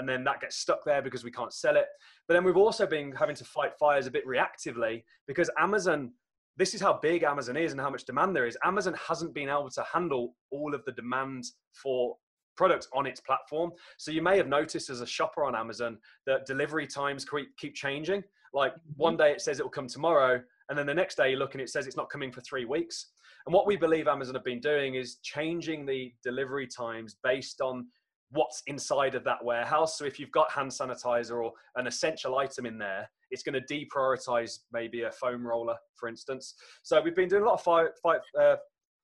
and 0.00 0.08
then 0.08 0.24
that 0.24 0.40
gets 0.40 0.56
stuck 0.56 0.84
there 0.84 1.02
because 1.02 1.24
we 1.24 1.30
can't 1.30 1.52
sell 1.52 1.76
it. 1.76 1.86
But 2.26 2.34
then 2.34 2.42
we've 2.42 2.56
also 2.56 2.86
been 2.86 3.12
having 3.12 3.36
to 3.36 3.44
fight 3.44 3.72
fires 3.78 4.06
a 4.06 4.10
bit 4.10 4.26
reactively 4.26 5.04
because 5.26 5.50
Amazon, 5.58 6.12
this 6.60 6.74
is 6.74 6.80
how 6.82 6.98
big 7.00 7.22
Amazon 7.22 7.56
is 7.56 7.72
and 7.72 7.80
how 7.80 7.88
much 7.88 8.04
demand 8.04 8.36
there 8.36 8.46
is. 8.46 8.56
Amazon 8.62 8.94
hasn't 9.08 9.32
been 9.32 9.48
able 9.48 9.70
to 9.70 9.82
handle 9.90 10.34
all 10.50 10.74
of 10.74 10.84
the 10.84 10.92
demand 10.92 11.44
for 11.72 12.16
products 12.54 12.86
on 12.92 13.06
its 13.06 13.18
platform. 13.18 13.70
So 13.96 14.10
you 14.10 14.20
may 14.20 14.36
have 14.36 14.46
noticed 14.46 14.90
as 14.90 15.00
a 15.00 15.06
shopper 15.06 15.44
on 15.44 15.56
Amazon 15.56 15.96
that 16.26 16.44
delivery 16.44 16.86
times 16.86 17.24
keep 17.58 17.74
changing. 17.74 18.22
Like 18.52 18.72
mm-hmm. 18.72 18.92
one 18.96 19.16
day 19.16 19.32
it 19.32 19.40
says 19.40 19.58
it 19.58 19.62
will 19.62 19.70
come 19.70 19.86
tomorrow, 19.86 20.42
and 20.68 20.78
then 20.78 20.84
the 20.84 20.92
next 20.92 21.14
day 21.16 21.30
you 21.30 21.36
look 21.36 21.54
and 21.54 21.62
it 21.62 21.70
says 21.70 21.86
it's 21.86 21.96
not 21.96 22.10
coming 22.10 22.30
for 22.30 22.42
three 22.42 22.66
weeks. 22.66 23.06
And 23.46 23.54
what 23.54 23.66
we 23.66 23.76
believe 23.76 24.06
Amazon 24.06 24.34
have 24.34 24.44
been 24.44 24.60
doing 24.60 24.96
is 24.96 25.16
changing 25.22 25.86
the 25.86 26.12
delivery 26.22 26.66
times 26.66 27.16
based 27.24 27.62
on 27.62 27.86
what's 28.32 28.62
inside 28.66 29.14
of 29.14 29.24
that 29.24 29.44
warehouse. 29.44 29.98
So 29.98 30.04
if 30.04 30.18
you've 30.18 30.30
got 30.30 30.50
hand 30.50 30.70
sanitizer 30.70 31.42
or 31.42 31.52
an 31.76 31.86
essential 31.86 32.38
item 32.38 32.66
in 32.66 32.78
there, 32.78 33.10
it's 33.30 33.42
going 33.42 33.60
to 33.60 33.74
deprioritize 33.74 34.60
maybe 34.72 35.02
a 35.02 35.10
foam 35.10 35.46
roller, 35.46 35.76
for 35.96 36.08
instance. 36.08 36.54
So 36.82 37.00
we've 37.00 37.14
been 37.14 37.28
doing 37.28 37.42
a 37.42 37.46
lot 37.46 37.54
of 37.54 37.62
fire, 37.62 37.92
fire 38.02 38.20
uh, 38.40 38.56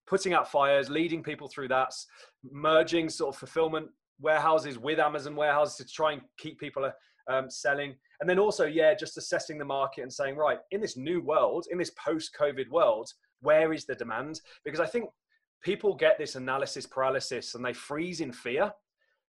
putting 0.07 0.33
out 0.33 0.51
fires, 0.51 0.89
leading 0.89 1.23
people 1.23 1.49
through 1.49 1.69
that, 1.69 1.93
merging 2.51 3.09
sort 3.09 3.35
of 3.35 3.39
fulfillment 3.39 3.89
warehouses 4.21 4.79
with 4.79 4.99
Amazon 4.99 5.37
warehouses 5.37 5.77
to 5.77 5.85
try 5.85 6.13
and 6.13 6.23
keep 6.39 6.59
people 6.59 6.91
um, 7.29 7.51
selling. 7.51 7.95
And 8.21 8.31
then 8.31 8.39
also, 8.39 8.65
yeah, 8.65 8.95
just 8.95 9.19
assessing 9.19 9.59
the 9.59 9.65
market 9.65 10.03
and 10.03 10.13
saying, 10.13 10.37
right, 10.37 10.59
in 10.71 10.81
this 10.81 10.97
new 10.97 11.21
world, 11.21 11.67
in 11.71 11.79
this 11.79 11.91
post 11.91 12.35
COVID 12.39 12.69
world, 12.71 13.11
where 13.41 13.73
is 13.73 13.85
the 13.85 13.95
demand? 13.95 14.41
Because 14.65 14.81
I 14.81 14.87
think 14.87 15.11
people 15.63 15.95
get 15.95 16.19
this 16.19 16.37
analysis 16.37 16.87
paralysis 16.87 17.55
and 17.55 17.65
they 17.65 17.73
freeze 17.73 18.21
in 18.21 18.33
fear. 18.33 18.73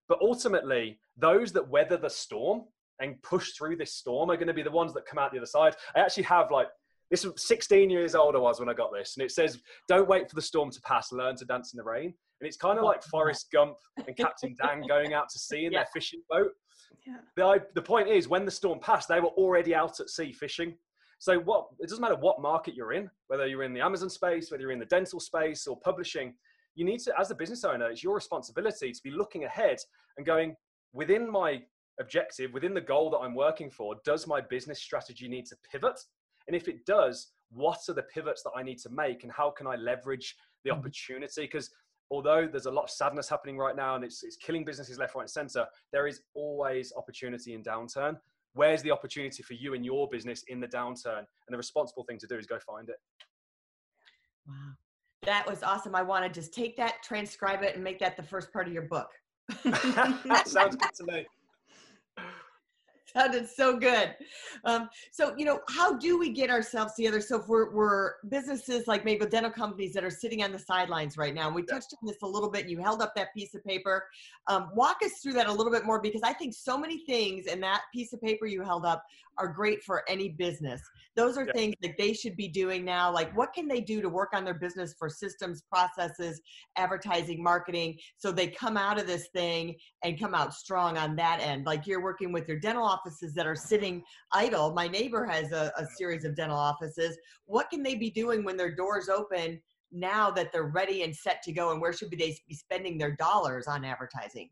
But 0.08 0.20
ultimately, 0.20 0.98
those 1.16 1.52
that 1.52 1.68
weather 1.68 1.96
the 1.96 2.10
storm 2.10 2.64
and 3.00 3.20
push 3.22 3.52
through 3.52 3.76
this 3.76 3.94
storm 3.94 4.30
are 4.30 4.36
going 4.36 4.48
to 4.48 4.54
be 4.54 4.62
the 4.62 4.70
ones 4.70 4.92
that 4.94 5.06
come 5.06 5.18
out 5.18 5.32
the 5.32 5.38
other 5.38 5.46
side. 5.46 5.76
I 5.94 6.00
actually 6.00 6.24
have 6.24 6.50
like 6.50 6.68
this 7.10 7.26
16 7.36 7.88
years 7.90 8.14
old 8.14 8.34
I 8.34 8.38
was 8.38 8.60
when 8.60 8.68
I 8.68 8.74
got 8.74 8.92
this, 8.92 9.16
and 9.16 9.24
it 9.24 9.30
says, 9.30 9.60
"Don't 9.86 10.08
wait 10.08 10.28
for 10.28 10.34
the 10.34 10.42
storm 10.42 10.70
to 10.70 10.80
pass. 10.82 11.12
Learn 11.12 11.36
to 11.36 11.44
dance 11.44 11.72
in 11.72 11.78
the 11.78 11.84
rain." 11.84 12.14
And 12.40 12.46
it's 12.46 12.56
kind 12.56 12.78
of 12.78 12.84
like 12.84 13.02
oh, 13.04 13.08
Forrest 13.10 13.50
Gump 13.52 13.76
and 14.06 14.16
Captain 14.16 14.54
Dan 14.62 14.82
going 14.86 15.14
out 15.14 15.28
to 15.30 15.38
sea 15.38 15.64
in 15.64 15.72
yeah. 15.72 15.80
their 15.80 15.88
fishing 15.92 16.22
boat. 16.28 16.52
Yeah. 17.06 17.16
The, 17.36 17.64
the 17.74 17.82
point 17.82 18.08
is, 18.08 18.28
when 18.28 18.44
the 18.44 18.50
storm 18.50 18.78
passed, 18.80 19.08
they 19.08 19.20
were 19.20 19.28
already 19.28 19.74
out 19.74 19.98
at 20.00 20.10
sea 20.10 20.32
fishing. 20.32 20.76
So 21.18 21.38
what? 21.38 21.68
It 21.80 21.88
doesn't 21.88 22.02
matter 22.02 22.16
what 22.16 22.40
market 22.40 22.74
you're 22.74 22.92
in, 22.92 23.10
whether 23.28 23.46
you're 23.46 23.64
in 23.64 23.72
the 23.72 23.80
Amazon 23.80 24.10
space, 24.10 24.50
whether 24.50 24.62
you're 24.62 24.72
in 24.72 24.78
the 24.78 24.86
dental 24.86 25.18
space 25.18 25.66
or 25.66 25.78
publishing. 25.80 26.34
You 26.78 26.84
need 26.84 27.00
to, 27.00 27.12
as 27.18 27.32
a 27.32 27.34
business 27.34 27.64
owner, 27.64 27.90
it's 27.90 28.04
your 28.04 28.14
responsibility 28.14 28.92
to 28.92 29.02
be 29.02 29.10
looking 29.10 29.42
ahead 29.42 29.78
and 30.16 30.24
going 30.24 30.54
within 30.92 31.28
my 31.28 31.60
objective, 31.98 32.52
within 32.52 32.72
the 32.72 32.80
goal 32.80 33.10
that 33.10 33.18
I'm 33.18 33.34
working 33.34 33.68
for. 33.68 33.96
Does 34.04 34.28
my 34.28 34.40
business 34.40 34.80
strategy 34.80 35.26
need 35.26 35.46
to 35.46 35.56
pivot? 35.72 35.98
And 36.46 36.54
if 36.54 36.68
it 36.68 36.86
does, 36.86 37.32
what 37.50 37.80
are 37.88 37.94
the 37.94 38.04
pivots 38.04 38.44
that 38.44 38.52
I 38.56 38.62
need 38.62 38.78
to 38.78 38.90
make 38.90 39.24
and 39.24 39.32
how 39.32 39.50
can 39.50 39.66
I 39.66 39.74
leverage 39.74 40.36
the 40.62 40.70
mm-hmm. 40.70 40.78
opportunity? 40.78 41.40
Because 41.40 41.68
although 42.12 42.46
there's 42.46 42.66
a 42.66 42.70
lot 42.70 42.84
of 42.84 42.90
sadness 42.90 43.28
happening 43.28 43.58
right 43.58 43.74
now 43.74 43.96
and 43.96 44.04
it's, 44.04 44.22
it's 44.22 44.36
killing 44.36 44.64
businesses 44.64 45.00
left, 45.00 45.16
right, 45.16 45.22
and 45.22 45.30
center, 45.30 45.66
there 45.92 46.06
is 46.06 46.20
always 46.34 46.92
opportunity 46.96 47.54
in 47.54 47.62
downturn. 47.64 48.16
Where's 48.52 48.82
the 48.82 48.92
opportunity 48.92 49.42
for 49.42 49.54
you 49.54 49.74
and 49.74 49.84
your 49.84 50.08
business 50.08 50.44
in 50.46 50.60
the 50.60 50.68
downturn? 50.68 51.18
And 51.18 51.50
the 51.50 51.56
responsible 51.56 52.04
thing 52.04 52.18
to 52.18 52.28
do 52.28 52.38
is 52.38 52.46
go 52.46 52.60
find 52.60 52.88
it. 52.88 53.00
Wow. 54.46 54.74
That 55.22 55.48
was 55.48 55.62
awesome. 55.62 55.94
I 55.94 56.02
want 56.02 56.24
to 56.24 56.30
just 56.30 56.54
take 56.54 56.76
that, 56.76 57.02
transcribe 57.02 57.62
it, 57.62 57.74
and 57.74 57.84
make 57.84 57.98
that 58.00 58.16
the 58.16 58.22
first 58.22 58.52
part 58.52 58.66
of 58.66 58.72
your 58.72 58.84
book. 58.84 59.10
Sounds 60.44 60.76
good 60.76 60.94
to 60.96 61.04
me 61.04 61.26
sounded 63.16 63.48
so 63.48 63.78
good. 63.78 64.14
Um, 64.64 64.88
so, 65.12 65.34
you 65.36 65.44
know, 65.44 65.60
how 65.68 65.96
do 65.96 66.18
we 66.18 66.30
get 66.30 66.50
ourselves 66.50 66.94
together? 66.94 67.20
So, 67.20 67.40
if 67.40 67.48
we're, 67.48 67.72
we're 67.72 68.14
businesses 68.28 68.86
like 68.86 69.04
maybe 69.04 69.26
dental 69.26 69.50
companies 69.50 69.92
that 69.94 70.04
are 70.04 70.10
sitting 70.10 70.42
on 70.42 70.52
the 70.52 70.58
sidelines 70.58 71.16
right 71.16 71.34
now, 71.34 71.50
we 71.50 71.62
touched 71.62 71.94
on 72.00 72.06
this 72.06 72.18
a 72.22 72.26
little 72.26 72.50
bit. 72.50 72.68
You 72.68 72.78
held 72.80 73.02
up 73.02 73.14
that 73.16 73.34
piece 73.34 73.54
of 73.54 73.64
paper. 73.64 74.04
Um, 74.46 74.70
walk 74.74 74.98
us 75.04 75.12
through 75.22 75.34
that 75.34 75.46
a 75.46 75.52
little 75.52 75.72
bit 75.72 75.84
more 75.84 76.00
because 76.00 76.22
I 76.22 76.32
think 76.32 76.54
so 76.54 76.78
many 76.78 77.04
things 77.06 77.46
in 77.46 77.60
that 77.60 77.82
piece 77.94 78.12
of 78.12 78.20
paper 78.20 78.46
you 78.46 78.62
held 78.62 78.84
up 78.84 79.02
are 79.38 79.48
great 79.48 79.82
for 79.82 80.02
any 80.08 80.30
business. 80.30 80.80
Those 81.16 81.36
are 81.36 81.46
yeah. 81.46 81.52
things 81.52 81.74
that 81.82 81.96
they 81.98 82.12
should 82.12 82.36
be 82.36 82.48
doing 82.48 82.84
now. 82.84 83.12
Like, 83.12 83.36
what 83.36 83.52
can 83.52 83.66
they 83.66 83.80
do 83.80 84.00
to 84.02 84.08
work 84.08 84.30
on 84.34 84.44
their 84.44 84.54
business 84.54 84.94
for 84.98 85.08
systems, 85.08 85.62
processes, 85.70 86.40
advertising, 86.76 87.42
marketing, 87.42 87.98
so 88.16 88.30
they 88.30 88.48
come 88.48 88.76
out 88.76 89.00
of 89.00 89.06
this 89.06 89.28
thing 89.34 89.76
and 90.04 90.18
come 90.18 90.34
out 90.34 90.54
strong 90.54 90.96
on 90.96 91.16
that 91.16 91.40
end? 91.40 91.66
Like, 91.66 91.86
you're 91.86 92.02
working 92.02 92.32
with 92.32 92.46
your 92.48 92.58
dental 92.58 92.84
offices 92.98 93.34
that 93.34 93.46
are 93.46 93.56
sitting 93.56 94.02
idle. 94.32 94.72
My 94.72 94.88
neighbor 94.88 95.24
has 95.24 95.52
a, 95.52 95.72
a 95.76 95.86
series 95.96 96.24
of 96.24 96.36
dental 96.36 96.58
offices. 96.58 97.16
What 97.46 97.70
can 97.70 97.82
they 97.82 97.94
be 97.94 98.10
doing 98.10 98.44
when 98.44 98.56
their 98.56 98.74
doors 98.74 99.08
open? 99.08 99.60
now 99.90 100.30
that 100.30 100.52
they're 100.52 100.64
ready 100.64 101.02
and 101.02 101.16
set 101.16 101.40
to 101.42 101.50
go 101.50 101.72
and 101.72 101.80
where 101.80 101.94
should 101.94 102.10
they 102.10 102.36
be 102.46 102.54
spending 102.54 102.98
their 102.98 103.16
dollars 103.16 103.66
on 103.66 103.86
advertising 103.86 104.50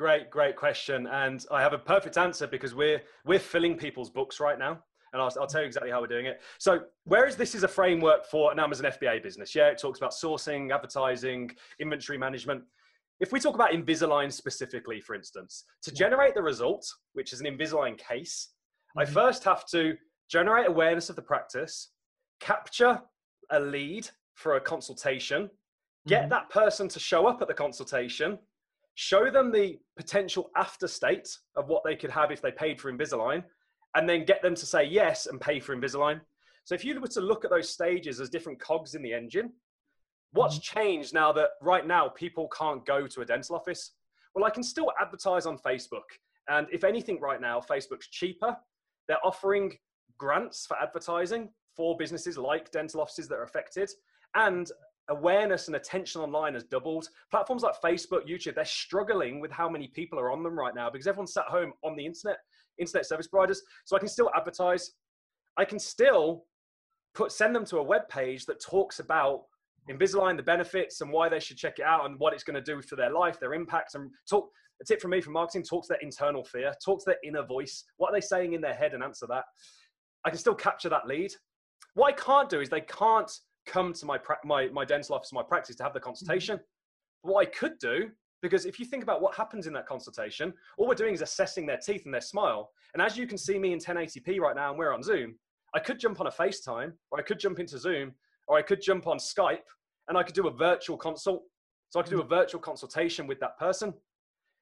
Great, 0.00 0.30
great 0.30 0.56
question, 0.56 1.06
and 1.08 1.44
I 1.50 1.60
have 1.60 1.74
a 1.74 1.78
perfect 1.78 2.16
answer 2.16 2.46
because 2.46 2.74
we're 2.74 3.02
we're 3.26 3.38
filling 3.38 3.76
people's 3.76 4.08
books 4.08 4.40
right 4.40 4.58
now, 4.58 4.82
and 5.12 5.20
I'll, 5.20 5.30
I'll 5.38 5.46
tell 5.46 5.60
you 5.60 5.64
mm-hmm. 5.64 5.66
exactly 5.66 5.90
how 5.90 6.00
we're 6.00 6.06
doing 6.06 6.24
it. 6.24 6.40
So, 6.56 6.84
whereas 7.04 7.36
this 7.36 7.54
is 7.54 7.64
a 7.64 7.68
framework 7.68 8.24
for 8.24 8.50
an 8.50 8.58
Amazon 8.58 8.90
FBA 8.90 9.22
business, 9.22 9.54
yeah, 9.54 9.66
it 9.66 9.76
talks 9.76 9.98
about 9.98 10.12
sourcing, 10.12 10.72
advertising, 10.72 11.50
inventory 11.80 12.16
management. 12.16 12.62
If 13.20 13.32
we 13.32 13.40
talk 13.40 13.54
about 13.54 13.72
Invisalign 13.72 14.32
specifically, 14.32 15.00
for 15.00 15.14
instance, 15.14 15.64
to 15.82 15.92
generate 15.92 16.34
the 16.34 16.42
result, 16.42 16.86
which 17.12 17.32
is 17.32 17.40
an 17.40 17.46
Invisalign 17.46 17.98
case, 17.98 18.48
mm-hmm. 18.96 19.00
I 19.00 19.04
first 19.04 19.44
have 19.44 19.66
to 19.68 19.94
generate 20.30 20.68
awareness 20.68 21.10
of 21.10 21.16
the 21.16 21.22
practice, 21.22 21.90
capture 22.40 23.00
a 23.50 23.60
lead 23.60 24.08
for 24.34 24.56
a 24.56 24.60
consultation, 24.60 25.50
get 26.06 26.22
mm-hmm. 26.22 26.30
that 26.30 26.50
person 26.50 26.88
to 26.88 26.98
show 26.98 27.26
up 27.26 27.42
at 27.42 27.48
the 27.48 27.54
consultation 27.54 28.38
show 29.00 29.30
them 29.30 29.50
the 29.50 29.78
potential 29.96 30.50
after 30.56 30.86
state 30.86 31.28
of 31.56 31.68
what 31.68 31.82
they 31.84 31.96
could 31.96 32.10
have 32.10 32.30
if 32.30 32.42
they 32.42 32.50
paid 32.50 32.78
for 32.78 32.92
Invisalign, 32.92 33.42
and 33.94 34.06
then 34.06 34.26
get 34.26 34.42
them 34.42 34.54
to 34.54 34.66
say 34.66 34.84
yes 34.84 35.26
and 35.26 35.40
pay 35.40 35.58
for 35.58 35.74
Invisalign. 35.74 36.20
So 36.64 36.74
if 36.74 36.84
you 36.84 37.00
were 37.00 37.08
to 37.08 37.20
look 37.22 37.44
at 37.44 37.50
those 37.50 37.70
stages 37.70 38.20
as 38.20 38.28
different 38.28 38.60
cogs 38.60 38.94
in 38.94 39.02
the 39.02 39.14
engine, 39.14 39.52
what's 40.32 40.58
mm-hmm. 40.58 40.78
changed 40.78 41.14
now 41.14 41.32
that 41.32 41.50
right 41.60 41.86
now 41.86 42.08
people 42.08 42.48
can't 42.56 42.84
go 42.86 43.06
to 43.06 43.20
a 43.20 43.24
dental 43.24 43.56
office? 43.56 43.92
Well, 44.34 44.44
I 44.44 44.50
can 44.50 44.62
still 44.62 44.92
advertise 45.00 45.46
on 45.46 45.58
Facebook. 45.58 46.08
And 46.48 46.66
if 46.72 46.84
anything, 46.84 47.20
right 47.20 47.40
now, 47.40 47.60
Facebook's 47.60 48.08
cheaper. 48.08 48.56
They're 49.08 49.24
offering 49.24 49.76
grants 50.18 50.66
for 50.66 50.76
advertising 50.80 51.50
for 51.76 51.96
businesses 51.96 52.36
like 52.36 52.70
dental 52.70 53.00
offices 53.00 53.28
that 53.28 53.36
are 53.36 53.44
affected. 53.44 53.90
And 54.34 54.70
awareness 55.08 55.66
and 55.66 55.76
attention 55.76 56.20
online 56.20 56.54
has 56.54 56.64
doubled. 56.64 57.08
Platforms 57.30 57.62
like 57.62 57.74
Facebook, 57.82 58.28
YouTube, 58.28 58.54
they're 58.54 58.64
struggling 58.64 59.40
with 59.40 59.50
how 59.50 59.68
many 59.68 59.88
people 59.88 60.18
are 60.18 60.30
on 60.30 60.42
them 60.42 60.58
right 60.58 60.74
now 60.74 60.88
because 60.88 61.06
everyone's 61.06 61.32
sat 61.32 61.46
home 61.46 61.72
on 61.82 61.96
the 61.96 62.06
internet, 62.06 62.38
internet 62.78 63.06
service 63.06 63.26
providers. 63.26 63.62
So 63.84 63.96
I 63.96 63.98
can 63.98 64.08
still 64.08 64.30
advertise. 64.36 64.92
I 65.56 65.64
can 65.64 65.78
still 65.78 66.44
put 67.14 67.32
send 67.32 67.54
them 67.54 67.64
to 67.66 67.78
a 67.78 67.82
web 67.82 68.08
page 68.08 68.46
that 68.46 68.60
talks 68.60 69.00
about 69.00 69.42
Invisalign, 69.88 70.36
the 70.36 70.42
benefits 70.42 71.00
and 71.00 71.10
why 71.10 71.28
they 71.28 71.40
should 71.40 71.56
check 71.56 71.78
it 71.78 71.84
out 71.84 72.06
and 72.06 72.18
what 72.18 72.32
it's 72.32 72.44
going 72.44 72.54
to 72.54 72.60
do 72.60 72.82
for 72.82 72.96
their 72.96 73.10
life, 73.10 73.40
their 73.40 73.54
impact, 73.54 73.94
and 73.94 74.10
talk. 74.28 74.50
A 74.80 74.84
tip 74.84 75.00
from 75.00 75.10
me 75.10 75.20
from 75.20 75.34
marketing: 75.34 75.62
talk 75.62 75.84
to 75.84 75.88
their 75.90 76.00
internal 76.00 76.42
fear, 76.42 76.72
talk 76.82 77.00
to 77.00 77.04
their 77.06 77.18
inner 77.22 77.44
voice. 77.44 77.84
What 77.98 78.10
are 78.10 78.14
they 78.14 78.20
saying 78.20 78.54
in 78.54 78.60
their 78.60 78.74
head, 78.74 78.94
and 78.94 79.02
answer 79.02 79.26
that. 79.26 79.44
I 80.24 80.30
can 80.30 80.38
still 80.38 80.54
capture 80.54 80.88
that 80.88 81.06
lead. 81.06 81.32
What 81.94 82.08
I 82.08 82.12
can't 82.12 82.48
do 82.48 82.60
is 82.60 82.68
they 82.68 82.82
can't 82.82 83.30
come 83.66 83.92
to 83.92 84.06
my, 84.06 84.18
my, 84.44 84.68
my 84.68 84.84
dental 84.84 85.14
office, 85.14 85.32
my 85.32 85.42
practice 85.42 85.76
to 85.76 85.82
have 85.82 85.94
the 85.94 86.00
consultation. 86.00 86.56
Mm-hmm. 86.56 87.30
What 87.30 87.46
I 87.46 87.50
could 87.50 87.78
do, 87.78 88.10
because 88.42 88.64
if 88.64 88.78
you 88.78 88.86
think 88.86 89.02
about 89.02 89.20
what 89.20 89.34
happens 89.34 89.66
in 89.66 89.72
that 89.74 89.86
consultation, 89.86 90.52
all 90.78 90.88
we're 90.88 90.94
doing 90.94 91.14
is 91.14 91.22
assessing 91.22 91.66
their 91.66 91.78
teeth 91.78 92.04
and 92.04 92.14
their 92.14 92.20
smile. 92.20 92.70
And 92.94 93.02
as 93.02 93.16
you 93.16 93.26
can 93.26 93.38
see 93.38 93.58
me 93.58 93.72
in 93.72 93.78
1080p 93.78 94.40
right 94.40 94.56
now, 94.56 94.70
and 94.70 94.78
we're 94.78 94.94
on 94.94 95.02
Zoom, 95.02 95.34
I 95.74 95.78
could 95.78 96.00
jump 96.00 96.20
on 96.20 96.26
a 96.26 96.30
FaceTime, 96.30 96.92
or 97.10 97.18
I 97.18 97.22
could 97.22 97.38
jump 97.38 97.60
into 97.60 97.78
Zoom, 97.78 98.12
or 98.50 98.58
I 98.58 98.62
could 98.62 98.82
jump 98.82 99.06
on 99.06 99.16
Skype, 99.16 99.68
and 100.08 100.18
I 100.18 100.22
could 100.22 100.34
do 100.34 100.48
a 100.48 100.52
virtual 100.52 100.96
consult. 100.96 101.42
So 101.88 102.00
I 102.00 102.02
could 102.02 102.10
do 102.10 102.18
a 102.18 102.22
mm-hmm. 102.22 102.34
virtual 102.34 102.60
consultation 102.60 103.26
with 103.26 103.40
that 103.40 103.58
person. 103.58 103.94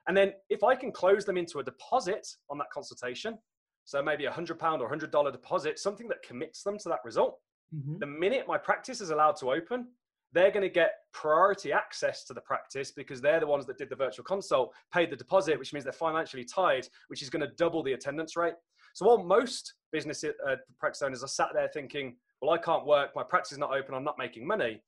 And 0.07 0.17
then 0.17 0.33
if 0.49 0.63
I 0.63 0.75
can 0.75 0.93
close 0.93 1.25
them 1.25 1.37
into 1.37 1.59
a 1.59 1.65
deposit 1.65 2.27
on 2.49 2.59
that 2.59 2.71
consultation, 2.73 3.39
so 3.85 4.03
maybe 4.03 4.27
a 4.27 4.31
hundred 4.31 4.59
pound 4.59 4.83
or 4.83 4.89
hundred 4.89 5.11
dollar 5.11 5.33
deposit, 5.33 5.79
something 5.79 6.09
that 6.09 6.23
commits 6.23 6.63
them 6.63 6.79
to 6.79 6.89
that 6.91 7.01
result, 7.05 7.39
Mm-hmm. 7.75 7.99
The 7.99 8.07
minute 8.07 8.45
my 8.49 8.59
practice 8.59 9.01
is 9.01 9.11
allowed 9.11 9.37
to 9.37 9.53
open, 9.53 9.89
they're 10.33 10.51
going 10.51 10.63
to 10.63 10.69
get 10.69 10.93
priority 11.13 11.73
access 11.73 12.25
to 12.25 12.35
the 12.35 12.41
practice 12.41 12.91
because 12.91 13.21
they're 13.21 13.41
the 13.41 13.47
ones 13.47 13.67
that 13.67 13.79
did 13.79 13.89
the 13.89 13.97
virtual 13.97 14.25
consult, 14.25 14.73
paid 14.93 15.11
the 15.11 15.17
deposit, 15.17 15.59
which 15.59 15.73
means 15.73 15.85
they're 15.85 15.93
financially 15.93 16.45
tied, 16.45 16.87
which 17.09 17.23
is 17.23 17.31
going 17.31 17.41
to 17.41 17.55
double 17.57 17.83
the 17.83 17.95
attendance 17.95 18.37
rate. 18.37 18.55
So 18.95 19.07
while 19.07 19.19
most 19.19 19.75
business 19.91 20.25
uh, 20.25 20.57
practice 20.79 21.03
owners 21.03 21.23
are 21.23 21.29
sat 21.29 21.49
there 21.55 21.69
thinking, 21.73 22.17
well, 22.41 22.53
I 22.53 22.59
can't 22.59 22.87
work, 22.87 23.11
my 23.15 23.23
practice 23.23 23.53
is 23.53 23.59
not 23.59 23.73
open, 23.73 23.95
I'm 23.95 24.05
not 24.05 24.19
making 24.19 24.47
money. 24.47 24.83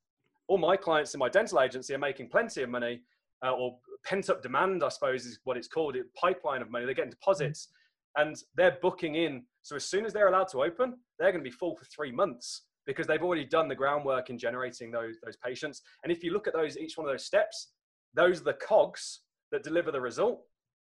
All 0.48 0.58
my 0.58 0.76
clients 0.76 1.14
in 1.14 1.18
my 1.18 1.28
dental 1.28 1.60
agency 1.60 1.94
are 1.94 1.98
making 1.98 2.28
plenty 2.28 2.62
of 2.62 2.70
money. 2.70 3.02
uh, 3.44 3.52
or 3.52 3.78
pent 4.04 4.30
up 4.30 4.42
demand, 4.42 4.82
I 4.82 4.88
suppose 4.88 5.26
is 5.26 5.40
what 5.44 5.56
it's 5.56 5.68
called, 5.68 5.96
it 5.96 6.06
pipeline 6.14 6.62
of 6.62 6.70
money. 6.70 6.84
They're 6.84 6.94
getting 6.94 7.10
deposits 7.10 7.68
and 8.16 8.36
they're 8.56 8.78
booking 8.82 9.14
in. 9.14 9.44
So 9.62 9.76
as 9.76 9.84
soon 9.84 10.04
as 10.04 10.12
they're 10.12 10.28
allowed 10.28 10.48
to 10.48 10.62
open, 10.62 10.94
they're 11.18 11.32
going 11.32 11.44
to 11.44 11.50
be 11.50 11.54
full 11.54 11.76
for 11.76 11.84
three 11.86 12.12
months 12.12 12.62
because 12.86 13.06
they've 13.06 13.22
already 13.22 13.44
done 13.44 13.68
the 13.68 13.74
groundwork 13.74 14.30
in 14.30 14.38
generating 14.38 14.90
those 14.90 15.16
those 15.24 15.36
patients. 15.36 15.82
And 16.02 16.12
if 16.12 16.24
you 16.24 16.32
look 16.32 16.46
at 16.48 16.54
those 16.54 16.76
each 16.76 16.96
one 16.96 17.06
of 17.06 17.12
those 17.12 17.24
steps, 17.24 17.72
those 18.14 18.40
are 18.40 18.44
the 18.44 18.54
cogs 18.54 19.20
that 19.52 19.62
deliver 19.62 19.92
the 19.92 20.00
result. 20.00 20.42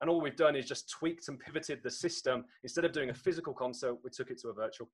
And 0.01 0.09
all 0.09 0.21
we've 0.21 0.35
done 0.35 0.55
is 0.55 0.67
just 0.67 0.89
tweaked 0.89 1.27
and 1.27 1.39
pivoted 1.39 1.79
the 1.81 1.89
system. 1.89 2.45
Instead 2.63 2.85
of 2.85 2.91
doing 2.91 3.09
a 3.09 3.13
physical 3.13 3.53
consult, 3.53 3.99
we 4.03 4.11
took 4.11 4.29
it 4.29 4.39
to 4.41 4.49
a 4.49 4.53
virtual. 4.53 4.89